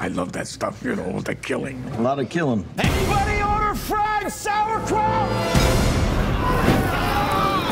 [0.00, 1.84] I love that stuff, you know, the killing.
[1.98, 2.64] A lot of killing.
[2.78, 5.28] Anybody order fried sauerkraut?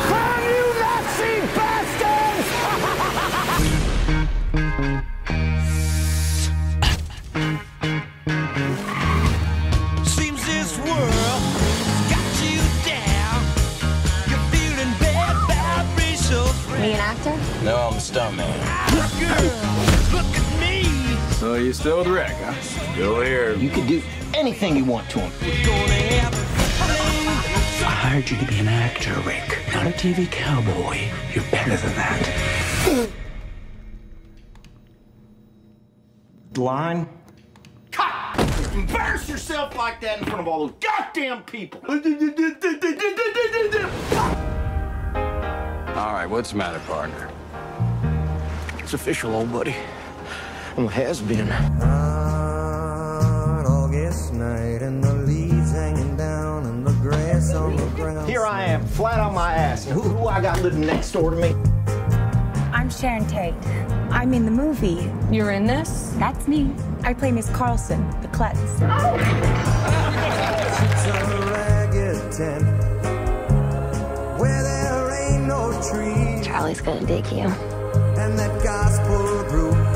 [0.05, 2.47] Crime, you Nazi bastards!
[10.15, 11.41] Seems this world
[12.13, 13.41] got you down.
[14.29, 16.53] You're feeling bad vibrations.
[16.69, 17.35] Are you an actor?
[17.65, 18.68] No, I'm a stuntman.
[21.49, 21.65] Girl, look at me.
[21.65, 22.53] So you still with Rick, huh?
[22.61, 23.55] Still here.
[23.55, 24.01] You can do
[24.33, 25.31] anything you want to him.
[27.81, 31.09] I hired you to be an actor, Rick, not a TV cowboy.
[31.33, 33.09] You're better than that.
[36.57, 37.07] Line?
[38.73, 41.81] Embarrass yourself like that in front of all those goddamn people.
[45.97, 47.29] All right, what's the matter, partner?
[48.77, 49.75] It's official, old buddy.
[50.79, 51.51] I'm has been.
[53.67, 58.29] August night and the leaves hanging down and the grass on the ground.
[58.29, 59.83] Here I am, flat on my ass.
[59.83, 61.53] Who, who I got living next door to me?
[62.71, 63.55] I'm Sharon Tate.
[64.09, 65.11] I'm in the movie.
[65.29, 66.13] You're in this?
[66.17, 66.73] That's me.
[67.03, 68.57] I play Miss Carlson, the klutz.
[68.61, 68.83] It's a
[71.51, 72.63] ragged tent
[74.39, 76.47] where there ain't no trees.
[76.47, 77.49] Charlie's gonna dig you.
[77.49, 79.88] And that gospel group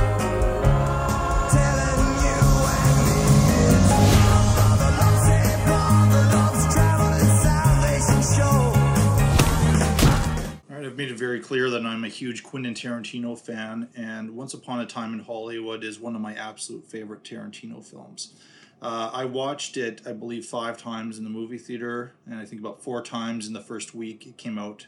[10.94, 14.80] I've made it very clear that I'm a huge Quentin Tarantino fan, and Once Upon
[14.80, 18.34] a Time in Hollywood is one of my absolute favorite Tarantino films.
[18.80, 22.62] Uh, I watched it, I believe, five times in the movie theater, and I think
[22.62, 24.86] about four times in the first week it came out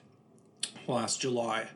[0.87, 1.69] last July.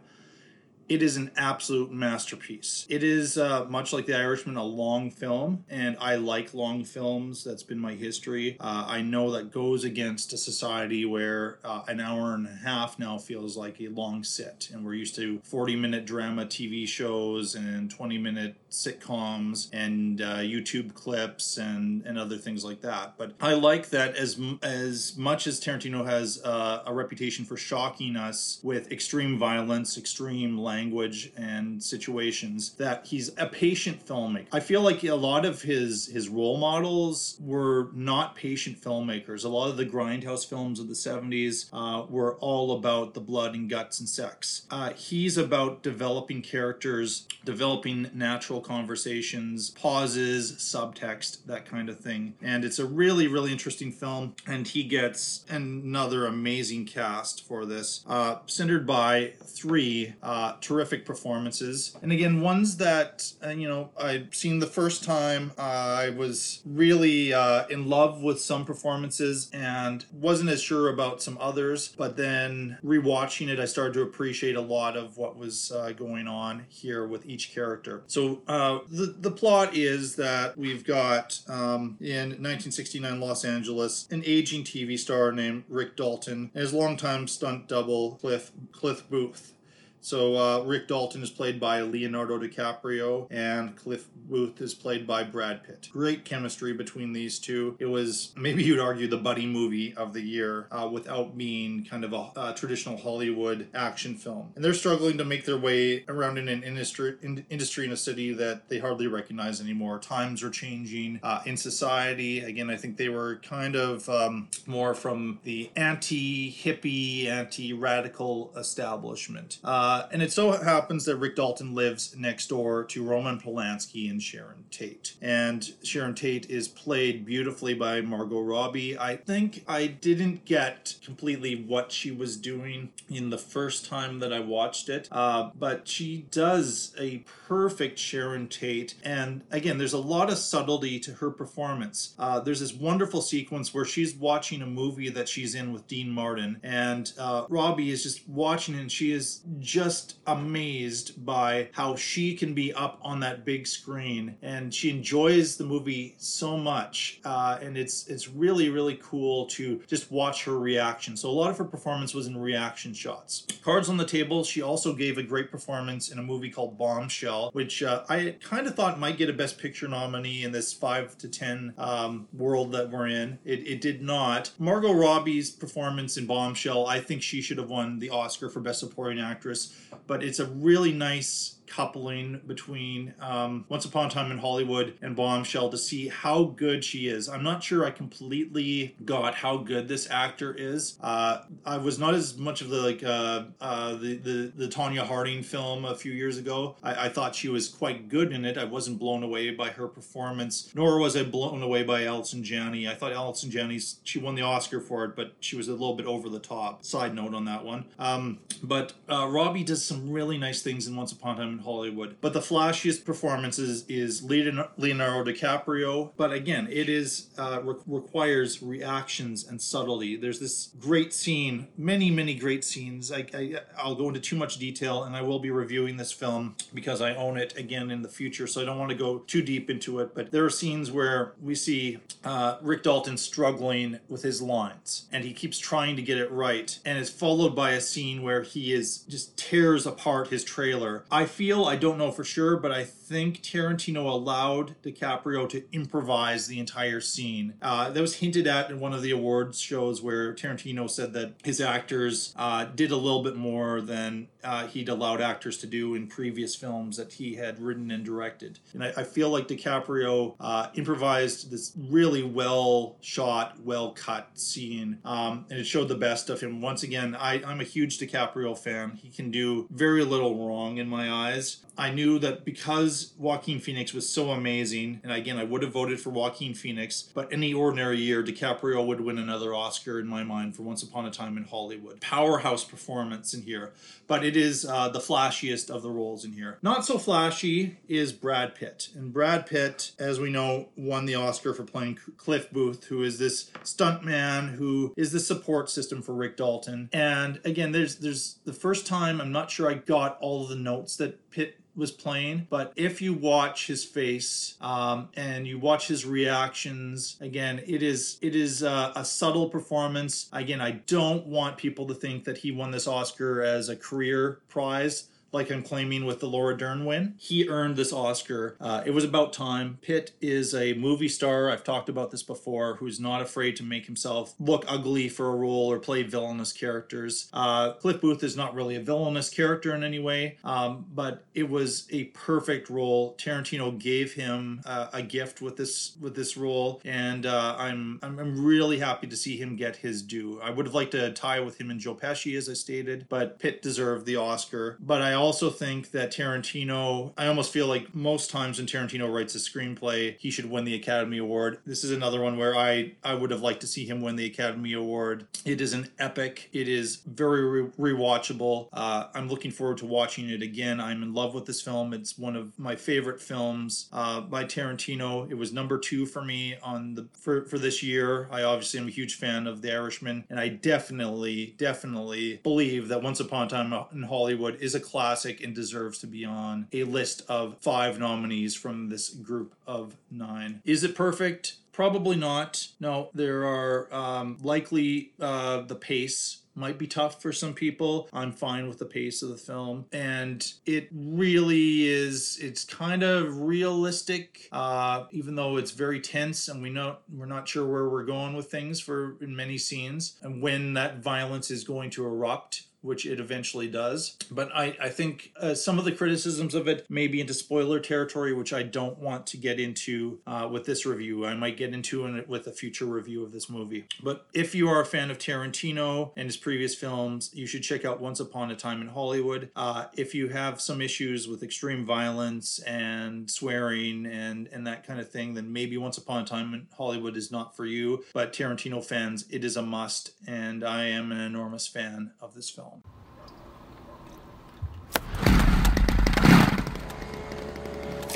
[0.90, 2.88] It is an absolute masterpiece.
[2.90, 7.44] It is uh, much like The Irishman, a long film, and I like long films.
[7.44, 8.58] That's been my history.
[8.60, 12.98] Uh, I know that goes against a society where uh, an hour and a half
[12.98, 17.54] now feels like a long sit, and we're used to 40 minute drama TV shows
[17.54, 23.16] and 20 minute sitcoms and uh, YouTube clips and, and other things like that.
[23.18, 28.16] But I like that as as much as Tarantino has uh, a reputation for shocking
[28.16, 34.48] us with extreme violence, extreme language, and situations, that he's a patient filmmaker.
[34.52, 39.46] I feel like a lot of his his role models were not patient filmmakers.
[39.46, 43.56] A lot of the grindhouse films of the 70s uh, were all about the blood
[43.56, 44.64] and guts and sex.
[44.70, 52.36] Uh, he's about developing characters, developing natural conversations, pauses, subtext, that kind of thing.
[52.42, 54.36] And it's a really, really interesting film.
[54.48, 61.98] And he gets another amazing cast for this, uh, centered by three uh, terrific performances.
[62.02, 65.52] And again, ones that, uh, you know, I'd seen the first time.
[65.58, 71.22] Uh, I was really uh, in love with some performances and wasn't as sure about
[71.22, 71.90] some others.
[71.90, 76.28] But then rewatching it, I started to appreciate a lot of what was uh, going
[76.28, 78.04] on here with each character.
[78.08, 84.24] So uh, the the plot is that we've got um, in 1969 Los Angeles an
[84.26, 89.54] aging TV star named Rick Dalton and his longtime stunt double Cliff Cliff Booth.
[90.02, 95.24] So uh, Rick Dalton is played by Leonardo DiCaprio, and Cliff Booth is played by
[95.24, 95.90] Brad Pitt.
[95.92, 97.76] Great chemistry between these two.
[97.80, 102.04] It was maybe you'd argue the buddy movie of the year, uh, without being kind
[102.04, 104.52] of a, a traditional Hollywood action film.
[104.56, 107.98] And they're struggling to make their way around in an industry in, industry in a
[107.98, 110.00] city that they hardly recognize anymore.
[110.00, 112.40] Times are changing uh, in society.
[112.40, 119.60] Again, I think they were kind of um, more from the anti-hippie, anti-radical establishment.
[119.64, 124.22] Uh, and it so happens that Rick Dalton lives next door to Roman Polanski and
[124.22, 125.14] Sharon Tate.
[125.22, 128.98] And Sharon Tate is played beautifully by Margot Robbie.
[128.98, 134.34] I think I didn't get completely what she was doing in the first time that
[134.34, 138.96] I watched it, uh, but she does a perfect Sharon Tate.
[139.04, 142.14] And again, there's a lot of subtlety to her performance.
[142.20, 146.10] Uh, there's this wonderful sequence where she's watching a movie that she's in with Dean
[146.10, 151.96] Martin, and uh, Robbie is just watching, and she is just just amazed by how
[151.96, 157.22] she can be up on that big screen, and she enjoys the movie so much.
[157.24, 161.16] Uh, and it's it's really really cool to just watch her reaction.
[161.16, 163.48] So a lot of her performance was in reaction shots.
[163.64, 164.44] Cards on the table.
[164.44, 168.68] She also gave a great performance in a movie called Bombshell, which uh, I kind
[168.68, 172.74] of thought might get a Best Picture nominee in this five to ten um, world
[172.74, 173.40] that we're in.
[173.46, 174.52] It, it did not.
[174.60, 178.80] Margot Robbie's performance in Bombshell, I think she should have won the Oscar for Best
[178.80, 179.69] Supporting Actress,
[180.08, 185.16] but it's a really nice coupling between um, Once Upon a Time in Hollywood and
[185.16, 187.30] Bombshell to see how good she is.
[187.30, 190.98] I'm not sure I completely got how good this actor is.
[191.02, 195.06] Uh, I was not as much of the like uh, uh, the, the the Tonya
[195.06, 196.76] Harding film a few years ago.
[196.84, 198.58] I, I thought she was quite good in it.
[198.58, 202.88] I wasn't blown away by her performance, nor was I blown away by Allison Janney.
[202.88, 205.96] I thought Allison Janney's she won the Oscar for it, but she was a little
[205.96, 206.84] bit over the top.
[206.84, 207.86] Side note on that one.
[207.98, 212.18] Um, but uh, Robbie does some really nice things in Once Upon a Time Hollywood.
[212.22, 216.12] But the flashiest performances is Leonardo DiCaprio.
[216.18, 220.16] But again, it is uh, re- requires reactions and subtlety.
[220.16, 223.12] There's this great scene, many many great scenes.
[223.12, 226.56] I, I I'll go into too much detail, and I will be reviewing this film
[226.74, 228.48] because I own it again in the future.
[228.48, 230.14] So I don't want to go too deep into it.
[230.14, 235.24] But there are scenes where we see uh, Rick Dalton struggling with his lines, and
[235.24, 238.74] he keeps trying to get it right, and it's followed by a scene where he
[238.74, 241.04] is just tears apart his trailer.
[241.12, 246.46] I feel I don't know for sure, but I think Tarantino allowed DiCaprio to improvise
[246.46, 247.56] the entire scene.
[247.60, 251.34] Uh, that was hinted at in one of the awards shows where Tarantino said that
[251.44, 255.96] his actors uh, did a little bit more than uh, he'd allowed actors to do
[255.96, 258.60] in previous films that he had written and directed.
[258.74, 265.00] And I, I feel like DiCaprio uh, improvised this really well shot, well cut scene,
[265.04, 266.62] um, and it showed the best of him.
[266.62, 269.00] Once again, I, I'm a huge DiCaprio fan.
[269.02, 271.58] He can do very little wrong in my eyes.
[271.78, 276.00] I knew that because Joaquin Phoenix was so amazing, and again, I would have voted
[276.00, 280.56] for Joaquin Phoenix, but any ordinary year, DiCaprio would win another Oscar in my mind
[280.56, 282.02] for Once Upon a Time in Hollywood.
[282.02, 283.72] Powerhouse performance in here,
[284.08, 286.58] but it is uh, the flashiest of the roles in here.
[286.62, 291.54] Not so flashy is Brad Pitt, and Brad Pitt, as we know, won the Oscar
[291.54, 296.38] for playing Cliff Booth, who is this stuntman who is the support system for Rick
[296.38, 296.90] Dalton.
[296.94, 300.56] And again, there's there's the first time I'm not sure I got all of the
[300.56, 305.88] notes that Pitt was playing but if you watch his face um, and you watch
[305.88, 310.30] his reactions again it is it is uh, a subtle performance.
[310.34, 314.40] Again i don't want people to think that he won this oscar as a career
[314.50, 317.16] prize like I'm claiming with the Laura Dern win.
[317.18, 318.56] He earned this Oscar.
[318.60, 319.78] Uh, it was about time.
[319.82, 321.50] Pitt is a movie star.
[321.50, 325.36] I've talked about this before, who's not afraid to make himself look ugly for a
[325.36, 327.30] role or play villainous characters.
[327.34, 331.50] Uh, Cliff Booth is not really a villainous character in any way, um, but it
[331.50, 333.16] was a perfect role.
[333.18, 338.20] Tarantino gave him uh, a gift with this with this role, and uh, I'm, I'm
[338.20, 340.40] I'm really happy to see him get his due.
[340.42, 343.40] I would have liked to tie with him and Joe Pesci, as I stated, but
[343.40, 344.78] Pitt deserved the Oscar.
[344.80, 349.36] But I also think that Tarantino, I almost feel like most times when Tarantino writes
[349.36, 351.60] a screenplay, he should win the Academy Award.
[351.66, 354.26] This is another one where I, I would have liked to see him win the
[354.26, 355.28] Academy Award.
[355.46, 358.70] It is an epic, it is very re- rewatchable.
[358.72, 360.80] Uh, I'm looking forward to watching it again.
[360.80, 361.94] I'm in love with this film.
[361.94, 365.30] It's one of my favorite films uh, by Tarantino.
[365.30, 368.28] It was number two for me on the for, for this year.
[368.32, 373.02] I obviously am a huge fan of The Irishman, and I definitely, definitely believe that
[373.02, 375.09] Once Upon a Time in Hollywood is a classic
[375.44, 380.62] and deserves to be on a list of five nominees from this group of nine.
[380.66, 381.56] Is it perfect?
[381.72, 382.68] Probably not.
[382.80, 388.10] No, there are um, likely uh, the pace might be tough for some people.
[388.12, 392.38] I'm fine with the pace of the film, and it really is.
[392.42, 397.48] It's kind of realistic, uh, even though it's very tense, and we know we're not
[397.48, 401.64] sure where we're going with things for in many scenes, and when that violence is
[401.64, 404.18] going to erupt which it eventually does.
[404.32, 407.80] But I, I think uh, some of the criticisms of it may be into spoiler
[407.80, 411.26] territory, which I don't want to get into uh, with this review.
[411.26, 413.86] I might get into it with a future review of this movie.
[414.02, 417.86] But if you are a fan of Tarantino and his previous films, you should check
[417.86, 419.50] out Once Upon a Time in Hollywood.
[419.56, 425.00] Uh, if you have some issues with extreme violence and swearing and, and that kind
[425.00, 428.04] of thing, then maybe Once Upon a Time in Hollywood is not for you.
[428.14, 432.50] But Tarantino fans, it is a must, and I am an enormous fan of this
[432.50, 432.69] film.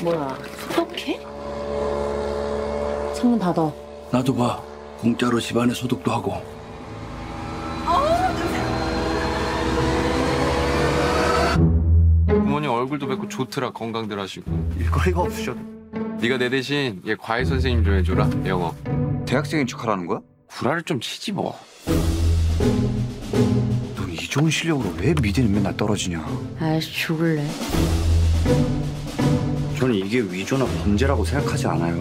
[0.02, 0.38] 뭐야,
[0.68, 1.20] 소독해?
[3.14, 3.72] 창문 닫아.
[4.10, 4.60] 나도 봐.
[5.00, 6.32] 공짜로 집안에 소독도 하고.
[6.32, 6.42] 哦
[7.86, 8.34] 어.
[12.26, 15.60] 부모님 얼굴도 뵙고 좋더라 건강들 하시고 일거리가 없으셔도
[16.20, 18.74] 네가 내 대신 얘 과외 선생님 좀 해줘라 영어
[19.26, 20.20] 대학생인 척하라는 거야?
[20.46, 21.58] 구라를 좀 치지 뭐
[24.34, 26.26] 좋은 실력으로 왜 미대는 맨날 떨어지냐?
[26.58, 27.46] 아이씨 죽을래.
[29.78, 32.00] 저는 이게 위조나 범죄라고 생각하지 않아요.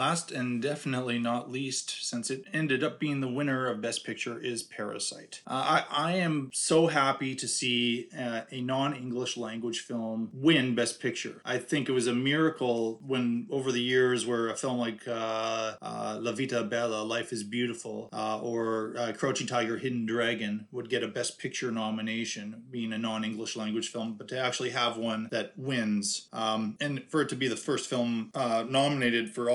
[0.00, 4.40] Last and definitely not least, since it ended up being the winner of Best Picture,
[4.40, 5.42] is Parasite.
[5.46, 10.74] Uh, I, I am so happy to see uh, a non English language film win
[10.74, 11.42] Best Picture.
[11.44, 15.74] I think it was a miracle when, over the years, where a film like uh,
[15.82, 20.88] uh, La Vita Bella, Life is Beautiful, uh, or uh, Crouching Tiger, Hidden Dragon would
[20.88, 24.96] get a Best Picture nomination, being a non English language film, but to actually have
[24.96, 29.50] one that wins, um, and for it to be the first film nominated for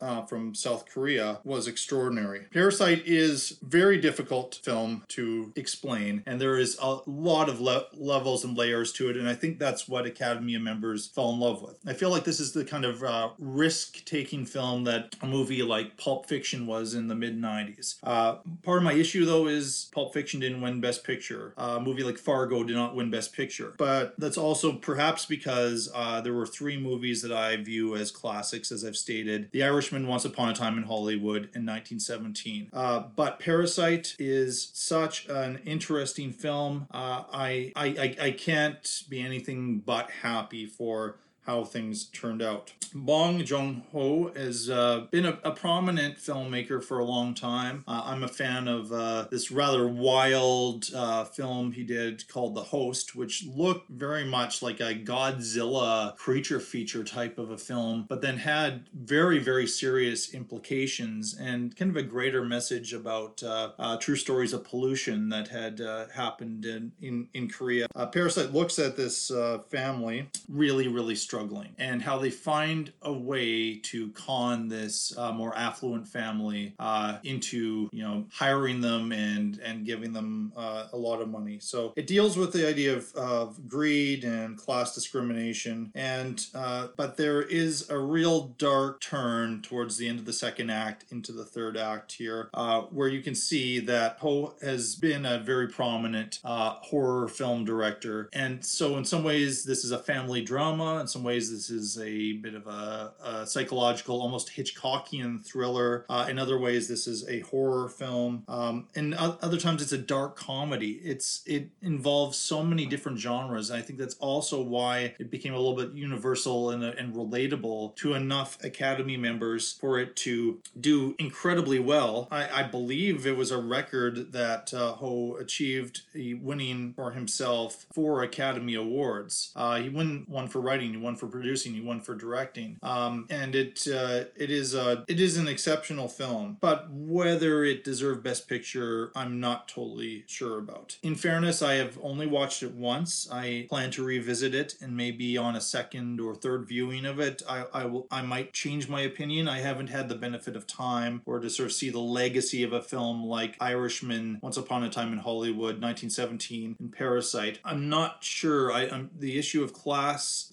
[0.00, 2.46] Uh, from South Korea was extraordinary.
[2.52, 8.44] Parasite is very difficult film to explain, and there is a lot of le- levels
[8.44, 11.76] and layers to it, and I think that's what Academy members fell in love with.
[11.86, 15.96] I feel like this is the kind of uh, risk-taking film that a movie like
[15.96, 17.96] Pulp Fiction was in the mid '90s.
[18.02, 21.54] Uh, part of my issue, though, is Pulp Fiction didn't win Best Picture.
[21.56, 26.20] A movie like Fargo did not win Best Picture, but that's also perhaps because uh,
[26.20, 30.24] there were three movies that I view as classics, as I've stated: The Irishman, Once
[30.24, 32.70] Upon a Time in Hollywood, in 1917.
[32.72, 36.86] Uh, but Parasite is such an interesting film.
[36.90, 41.16] Uh, I, I I I can't be anything but happy for
[41.48, 42.74] how things turned out.
[42.94, 47.84] Bong Joon Ho has uh, been a, a prominent filmmaker for a long time.
[47.88, 52.64] Uh, I'm a fan of uh, this rather wild uh, film he did called The
[52.64, 58.20] Host, which looked very much like a Godzilla creature feature type of a film, but
[58.20, 63.96] then had very, very serious implications and kind of a greater message about uh, uh,
[63.96, 65.80] true stories of pollution that had
[66.14, 67.86] happened in, in, in Korea.
[68.12, 69.32] Parasite looks at this
[69.70, 75.56] family really, really struggling and how they find a way to con this uh, more
[75.56, 81.20] affluent family uh, into, you know, hiring them and, and giving them uh, a lot
[81.20, 81.58] of money.
[81.60, 85.92] So it deals with the idea of, of greed and class discrimination.
[85.94, 90.70] And, uh, but there is a real dark turn towards the end of the second
[90.70, 95.24] act into the third act here, uh, where you can see that Poe has been
[95.24, 98.28] a very prominent uh, horror film director.
[98.32, 101.00] And so, in some ways, this is a family drama.
[101.00, 106.04] In some ways, this is a bit of a, a psychological, almost Hitchcockian thriller.
[106.08, 108.44] Uh, in other ways, this is a horror film.
[108.48, 111.00] Um, and other times, it's a dark comedy.
[111.02, 113.70] It's it involves so many different genres.
[113.70, 117.96] And I think that's also why it became a little bit universal and, and relatable
[117.96, 122.28] to enough Academy members for it to do incredibly well.
[122.30, 128.22] I, I believe it was a record that uh, Ho achieved, winning for himself four
[128.22, 129.52] Academy Awards.
[129.54, 133.26] Uh, he won one for writing, he won for producing, he won for directing, um,
[133.30, 136.56] and it uh, it is a it is an exceptional film.
[136.60, 140.96] But whether it deserved Best Picture, I'm not totally sure about.
[141.02, 143.28] In fairness, I have only watched it once.
[143.30, 147.42] I plan to revisit it, and maybe on a second or third viewing of it,
[147.48, 149.48] I, I will I might change my opinion.
[149.48, 152.72] I haven't had the benefit of time or to sort of see the legacy of
[152.72, 157.58] a film like Irishman, Once Upon a Time in Hollywood, 1917, and Parasite.
[157.64, 158.72] I'm not sure.
[158.72, 160.48] I, I'm, the issue of class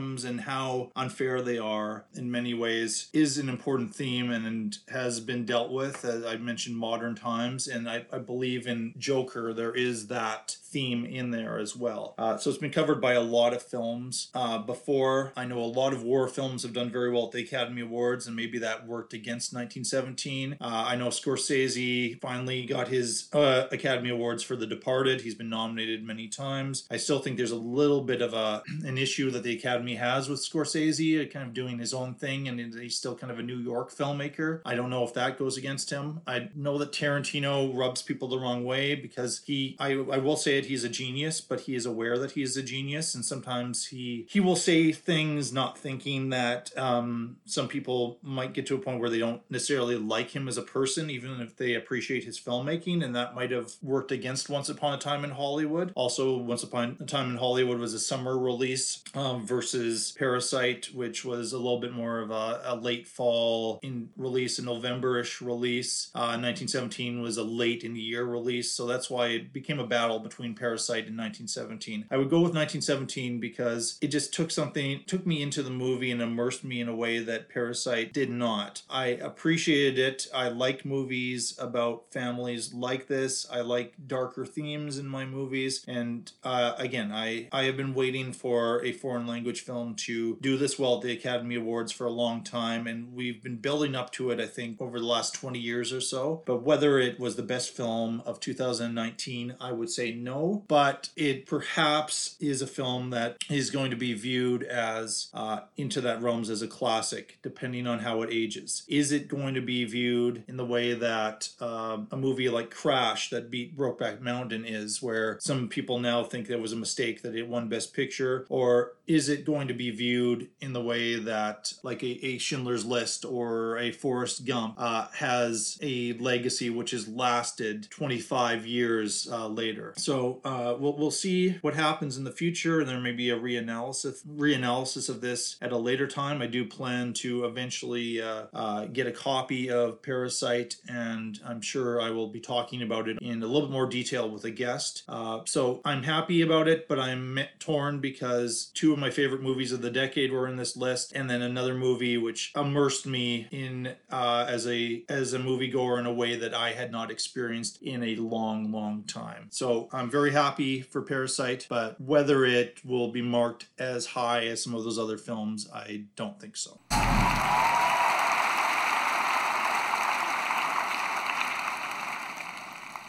[0.00, 4.78] systems and how unfair they are in many ways is an important theme and, and
[4.88, 7.68] has been dealt with, as I mentioned, modern times.
[7.68, 12.14] And I, I believe in Joker, there is that theme in there as well.
[12.16, 15.32] Uh, so it's been covered by a lot of films uh, before.
[15.36, 18.26] I know a lot of war films have done very well at the Academy Awards,
[18.26, 20.52] and maybe that worked against 1917.
[20.52, 25.22] Uh, I know Scorsese finally got his uh, Academy Awards for The Departed.
[25.22, 26.86] He's been nominated many times.
[26.90, 30.28] I still think there's a little bit of a an issue that the Academy has
[30.28, 33.42] with Scorsese, uh, kind of doing his own thing, and he's still kind of a
[33.42, 34.60] New York filmmaker.
[34.64, 36.20] I don't know if that goes against him.
[36.26, 40.59] I know that Tarantino rubs people the wrong way because he, I, I will say
[40.66, 44.26] he's a genius, but he is aware that he is a genius, and sometimes he
[44.28, 49.00] he will say things not thinking that um, some people might get to a point
[49.00, 53.04] where they don't necessarily like him as a person, even if they appreciate his filmmaking,
[53.04, 55.92] and that might have worked against Once Upon a Time in Hollywood.
[55.94, 60.94] Also, Once Upon a Time in Hollywood was a summer release um, versus versus Parasite,
[60.94, 65.40] which was a little bit more of a, a late fall in release, a November-ish
[65.40, 66.10] release.
[66.14, 69.86] Uh, 1917 was a late in the year release, so that's why it became a
[69.86, 72.06] battle between Parasite and 1917.
[72.10, 76.10] I would go with 1917 because it just took something, took me into the movie
[76.10, 78.82] and immersed me in a way that Parasite did not.
[78.88, 80.26] I appreciated it.
[80.34, 83.46] I like movies about families like this.
[83.50, 88.32] I like darker themes in my movies, and uh, again, I I have been waiting
[88.32, 92.10] for a foreign language film to do this well at the Academy Awards for a
[92.10, 94.40] long time, and we've been building up to it.
[94.40, 96.42] I think over the last 20 years or so.
[96.46, 100.39] But whether it was the best film of 2019, I would say no.
[100.46, 106.00] But it perhaps is a film that is going to be viewed as uh, into
[106.02, 108.82] that realms as a classic, depending on how it ages.
[108.88, 113.30] Is it going to be viewed in the way that um, a movie like Crash
[113.30, 117.34] that beat Brokeback Mountain is, where some people now think there was a mistake that
[117.34, 121.72] it won Best Picture, or is it going to be viewed in the way that
[121.82, 127.08] like a, a Schindler's List or a Forrest Gump uh, has a legacy which has
[127.08, 129.94] lasted 25 years uh, later?
[129.96, 133.36] So uh, we'll, we'll see what happens in the future, and there may be a
[133.36, 136.40] reanalysis reanalysis of this at a later time.
[136.40, 142.00] I do plan to eventually uh, uh, get a copy of Parasite, and I'm sure
[142.00, 145.02] I will be talking about it in a little bit more detail with a guest.
[145.08, 149.72] Uh, so I'm happy about it, but I'm torn because two of my favorite movies
[149.72, 153.94] of the decade were in this list, and then another movie which immersed me in
[154.10, 158.02] uh, as a as a moviegoer in a way that I had not experienced in
[158.04, 159.46] a long, long time.
[159.50, 164.62] So I'm very happy for Parasite, but whether it will be marked as high as
[164.62, 166.78] some of those other films, I don't think so.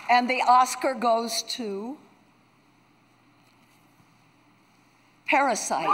[0.09, 1.97] And the Oscar goes to
[5.31, 5.87] Parasite.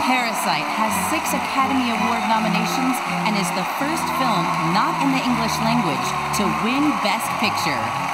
[0.00, 2.96] Parasite has six Academy Award nominations
[3.28, 6.08] and is the first film not in the English language
[6.40, 8.13] to win Best Picture.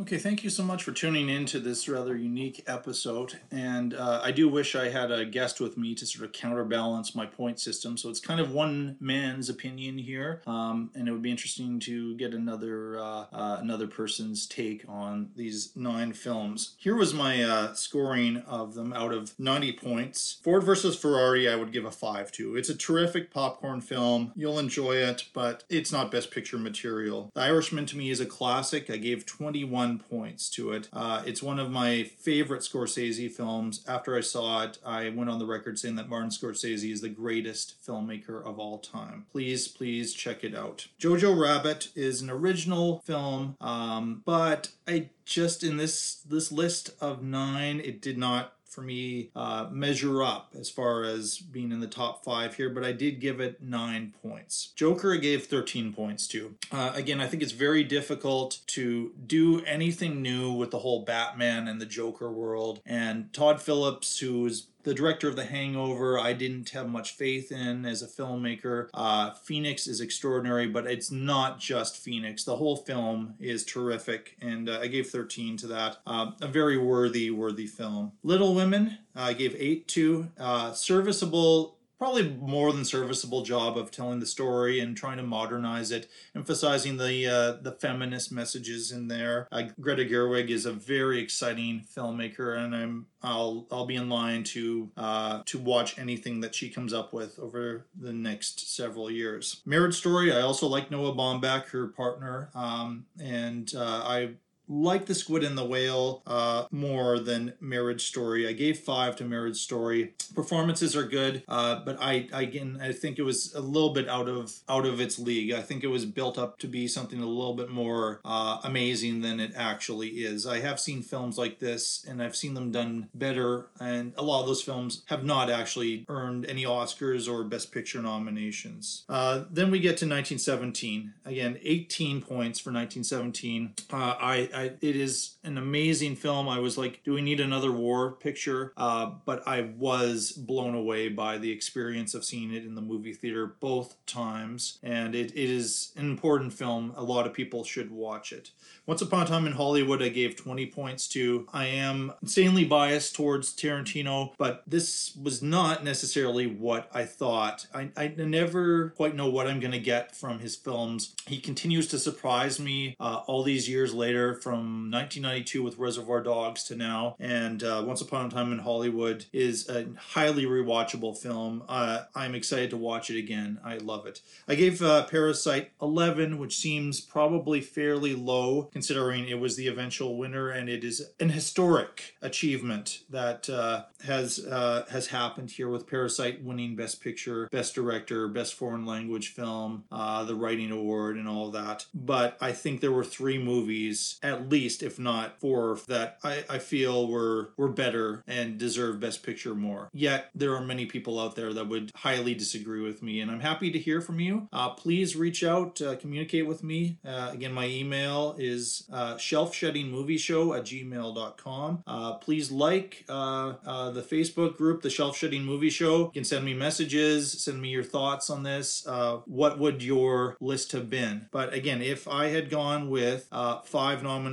[0.00, 3.38] Okay, thank you so much for tuning in to this rather unique episode.
[3.52, 7.14] And uh, I do wish I had a guest with me to sort of counterbalance
[7.14, 7.96] my point system.
[7.96, 12.16] So it's kind of one man's opinion here, um, and it would be interesting to
[12.16, 16.74] get another uh, uh, another person's take on these nine films.
[16.76, 20.40] Here was my uh, scoring of them out of 90 points.
[20.42, 22.56] Ford versus Ferrari, I would give a five to.
[22.56, 24.32] It's a terrific popcorn film.
[24.34, 27.30] You'll enjoy it, but it's not Best Picture material.
[27.32, 28.90] The Irishman to me is a classic.
[28.90, 30.88] I gave 21 points to it.
[30.92, 33.84] Uh, it's one of my favorite Scorsese films.
[33.86, 37.08] After I saw it, I went on the record saying that Martin Scorsese is the
[37.08, 39.26] greatest filmmaker of all time.
[39.32, 40.86] Please, please check it out.
[41.00, 47.22] Jojo Rabbit is an original film, um, but I just in this this list of
[47.22, 51.86] nine, it did not for me uh, measure up as far as being in the
[51.86, 54.72] top five here, but I did give it nine points.
[54.74, 56.54] Joker, I gave 13 points to.
[56.72, 61.68] Uh, again, I think it's very difficult to do anything new with the whole Batman
[61.68, 62.80] and the Joker world.
[62.84, 67.84] And Todd Phillips, who's the director of The Hangover, I didn't have much faith in
[67.84, 68.88] as a filmmaker.
[68.94, 72.44] Uh, Phoenix is extraordinary, but it's not just Phoenix.
[72.44, 75.98] The whole film is terrific, and uh, I gave 13 to that.
[76.06, 78.12] Uh, a very worthy, worthy film.
[78.22, 80.28] Little Women, I gave 8 to.
[80.38, 85.90] Uh, serviceable probably more than serviceable job of telling the story and trying to modernize
[85.90, 89.48] it, emphasizing the uh, the feminist messages in there.
[89.52, 94.44] Uh, Greta Gerwig is a very exciting filmmaker, and I'm I'll I'll be in line
[94.44, 99.62] to uh, to watch anything that she comes up with over the next several years.
[99.64, 100.32] Marriage Story.
[100.32, 104.30] I also like Noah Baumbach, her partner, um, and uh, I
[104.68, 108.48] like the squid and the whale uh, more than marriage story.
[108.48, 110.14] I gave five to marriage story.
[110.34, 114.08] Performances are good uh, but I, I again i think it was a little bit
[114.08, 115.52] out of out of its league.
[115.52, 119.22] I think it was built up to be something a little bit more uh, amazing
[119.22, 120.46] than it actually is.
[120.46, 124.40] I have seen films like this and i've seen them done better and a lot
[124.40, 129.04] of those films have not actually earned any oscars or best picture nominations.
[129.08, 134.96] Uh, then we get to 1917 again 18 points for 1917 uh, i I, it
[134.96, 136.48] is an amazing film.
[136.48, 138.72] I was like, do we need another war picture?
[138.76, 143.12] Uh, but I was blown away by the experience of seeing it in the movie
[143.12, 144.78] theater both times.
[144.82, 146.92] And it, it is an important film.
[146.96, 148.50] A lot of people should watch it.
[148.86, 151.48] Once Upon a Time in Hollywood, I gave 20 points to.
[151.52, 157.66] I am insanely biased towards Tarantino, but this was not necessarily what I thought.
[157.74, 161.14] I, I never quite know what I'm going to get from his films.
[161.26, 166.64] He continues to surprise me uh, all these years later, from 1992 with Reservoir Dogs
[166.64, 167.16] to now.
[167.18, 171.62] And uh, Once Upon a Time in Hollywood is a highly rewatchable film.
[171.66, 173.58] Uh, I'm excited to watch it again.
[173.64, 174.20] I love it.
[174.46, 180.18] I gave uh, Parasite 11, which seems probably fairly low considering it was the eventual
[180.18, 185.86] winner, and it is an historic achievement that uh, has uh, has happened here with
[185.86, 191.26] Parasite winning Best Picture, Best Director, Best Foreign Language Film, uh, the Writing Award, and
[191.26, 191.86] all that.
[191.94, 196.58] But I think there were three movies, at least, if not four, that I, I
[196.58, 199.88] feel were were better and deserve Best Picture more.
[199.92, 203.40] Yet there are many people out there that would highly disagree with me, and I'm
[203.40, 204.48] happy to hear from you.
[204.52, 206.98] Uh, please reach out, uh, communicate with me.
[207.04, 211.82] Uh, again, my email is uh, shelfsheddingmovieshow at gmail.com.
[211.86, 216.06] Uh, please like uh, uh, the Facebook group, The Shelf Shedding Movie Show.
[216.06, 218.86] You can send me messages, send me your thoughts on this.
[219.26, 221.28] What would your list have been?
[221.30, 223.28] But again, if I had gone with
[223.64, 224.23] five nominees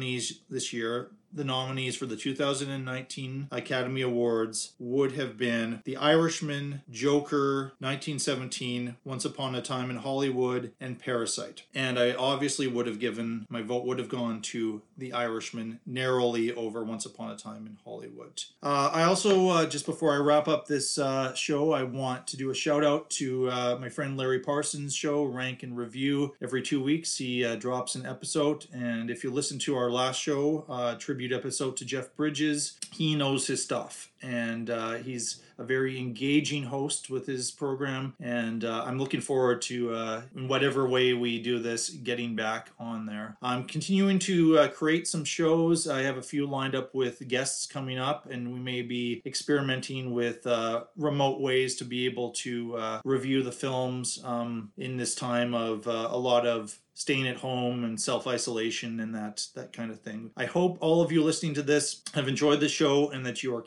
[0.49, 7.73] this year, the nominees for the 2019 Academy Awards would have been The Irishman, Joker,
[7.79, 11.63] 1917, Once Upon a Time in Hollywood, and Parasite.
[11.73, 16.53] And I obviously would have given, my vote would have gone to The Irishman narrowly
[16.53, 18.43] over Once Upon a Time in Hollywood.
[18.61, 22.37] Uh, I also, uh, just before I wrap up this uh, show, I want to
[22.37, 26.35] do a shout out to uh, my friend Larry Parsons' show, Rank and Review.
[26.41, 28.67] Every two weeks, he uh, drops an episode.
[28.73, 33.13] And if you listen to our last show, uh, tribute episode to Jeff Bridges, he
[33.13, 34.09] knows his stuff.
[34.23, 38.13] And uh, he's a very engaging host with his program.
[38.19, 42.71] And uh, I'm looking forward to, uh, in whatever way we do this, getting back
[42.79, 43.37] on there.
[43.41, 45.87] I'm continuing to uh, create some shows.
[45.87, 50.13] I have a few lined up with guests coming up, and we may be experimenting
[50.13, 55.13] with uh, remote ways to be able to uh, review the films um, in this
[55.15, 59.89] time of uh, a lot of staying at home and self-isolation and that that kind
[59.89, 60.29] of thing.
[60.37, 63.55] I hope all of you listening to this have enjoyed the show and that you
[63.55, 63.59] are